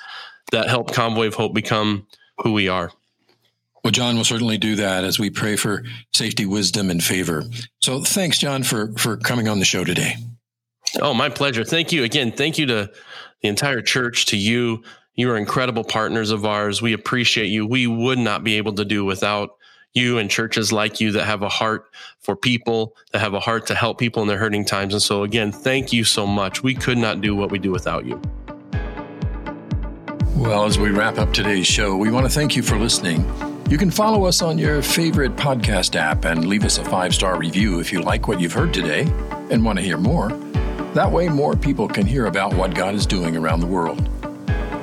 that 0.52 0.68
help 0.68 0.92
Convoy 0.94 1.26
of 1.26 1.34
Hope 1.34 1.54
become 1.54 2.06
who 2.38 2.52
we 2.52 2.68
are. 2.68 2.90
Well, 3.84 3.90
Jon 3.90 4.16
will 4.16 4.24
certainly 4.24 4.56
do 4.56 4.76
that 4.76 5.04
as 5.04 5.18
we 5.18 5.28
pray 5.28 5.56
for 5.56 5.84
safety, 6.14 6.46
wisdom, 6.46 6.90
and 6.90 7.04
favor. 7.04 7.44
So, 7.82 8.02
thanks, 8.02 8.38
Jon, 8.38 8.62
for 8.62 8.92
for 8.94 9.16
coming 9.18 9.46
on 9.46 9.58
the 9.58 9.64
show 9.64 9.84
today. 9.84 10.16
Oh, 11.00 11.12
my 11.12 11.28
pleasure. 11.28 11.64
Thank 11.64 11.92
you 11.92 12.02
again. 12.02 12.32
Thank 12.32 12.58
you 12.58 12.66
to 12.66 12.90
the 13.42 13.48
entire 13.48 13.82
church, 13.82 14.26
to 14.26 14.36
you 14.36 14.82
you 15.16 15.30
are 15.30 15.36
incredible 15.36 15.84
partners 15.84 16.30
of 16.32 16.44
ours. 16.44 16.82
We 16.82 16.92
appreciate 16.92 17.46
you. 17.46 17.66
We 17.66 17.86
would 17.86 18.18
not 18.18 18.42
be 18.42 18.56
able 18.56 18.72
to 18.74 18.84
do 18.84 19.04
without 19.04 19.50
you 19.92 20.18
and 20.18 20.28
churches 20.28 20.72
like 20.72 21.00
you 21.00 21.12
that 21.12 21.24
have 21.24 21.42
a 21.42 21.48
heart 21.48 21.86
for 22.18 22.34
people, 22.34 22.96
that 23.12 23.20
have 23.20 23.32
a 23.32 23.38
heart 23.38 23.68
to 23.68 23.76
help 23.76 23.98
people 23.98 24.22
in 24.22 24.28
their 24.28 24.38
hurting 24.38 24.64
times. 24.64 24.92
And 24.92 25.02
so, 25.02 25.22
again, 25.22 25.52
thank 25.52 25.92
you 25.92 26.02
so 26.02 26.26
much. 26.26 26.64
We 26.64 26.74
could 26.74 26.98
not 26.98 27.20
do 27.20 27.36
what 27.36 27.52
we 27.52 27.60
do 27.60 27.70
without 27.70 28.04
you. 28.04 28.20
Well, 30.34 30.64
as 30.64 30.80
we 30.80 30.90
wrap 30.90 31.18
up 31.18 31.32
today's 31.32 31.68
show, 31.68 31.96
we 31.96 32.10
want 32.10 32.26
to 32.26 32.32
thank 32.32 32.56
you 32.56 32.62
for 32.64 32.76
listening. 32.76 33.53
You 33.68 33.78
can 33.78 33.90
follow 33.90 34.26
us 34.26 34.42
on 34.42 34.58
your 34.58 34.82
favorite 34.82 35.36
podcast 35.36 35.96
app 35.96 36.26
and 36.26 36.46
leave 36.46 36.64
us 36.64 36.76
a 36.78 36.84
five 36.84 37.14
star 37.14 37.38
review 37.38 37.80
if 37.80 37.92
you 37.92 38.02
like 38.02 38.28
what 38.28 38.38
you've 38.38 38.52
heard 38.52 38.74
today 38.74 39.02
and 39.50 39.64
want 39.64 39.78
to 39.78 39.84
hear 39.84 39.96
more. 39.96 40.28
That 40.92 41.10
way, 41.10 41.28
more 41.28 41.56
people 41.56 41.88
can 41.88 42.06
hear 42.06 42.26
about 42.26 42.52
what 42.54 42.74
God 42.74 42.94
is 42.94 43.06
doing 43.06 43.36
around 43.36 43.60
the 43.60 43.66
world. 43.66 44.06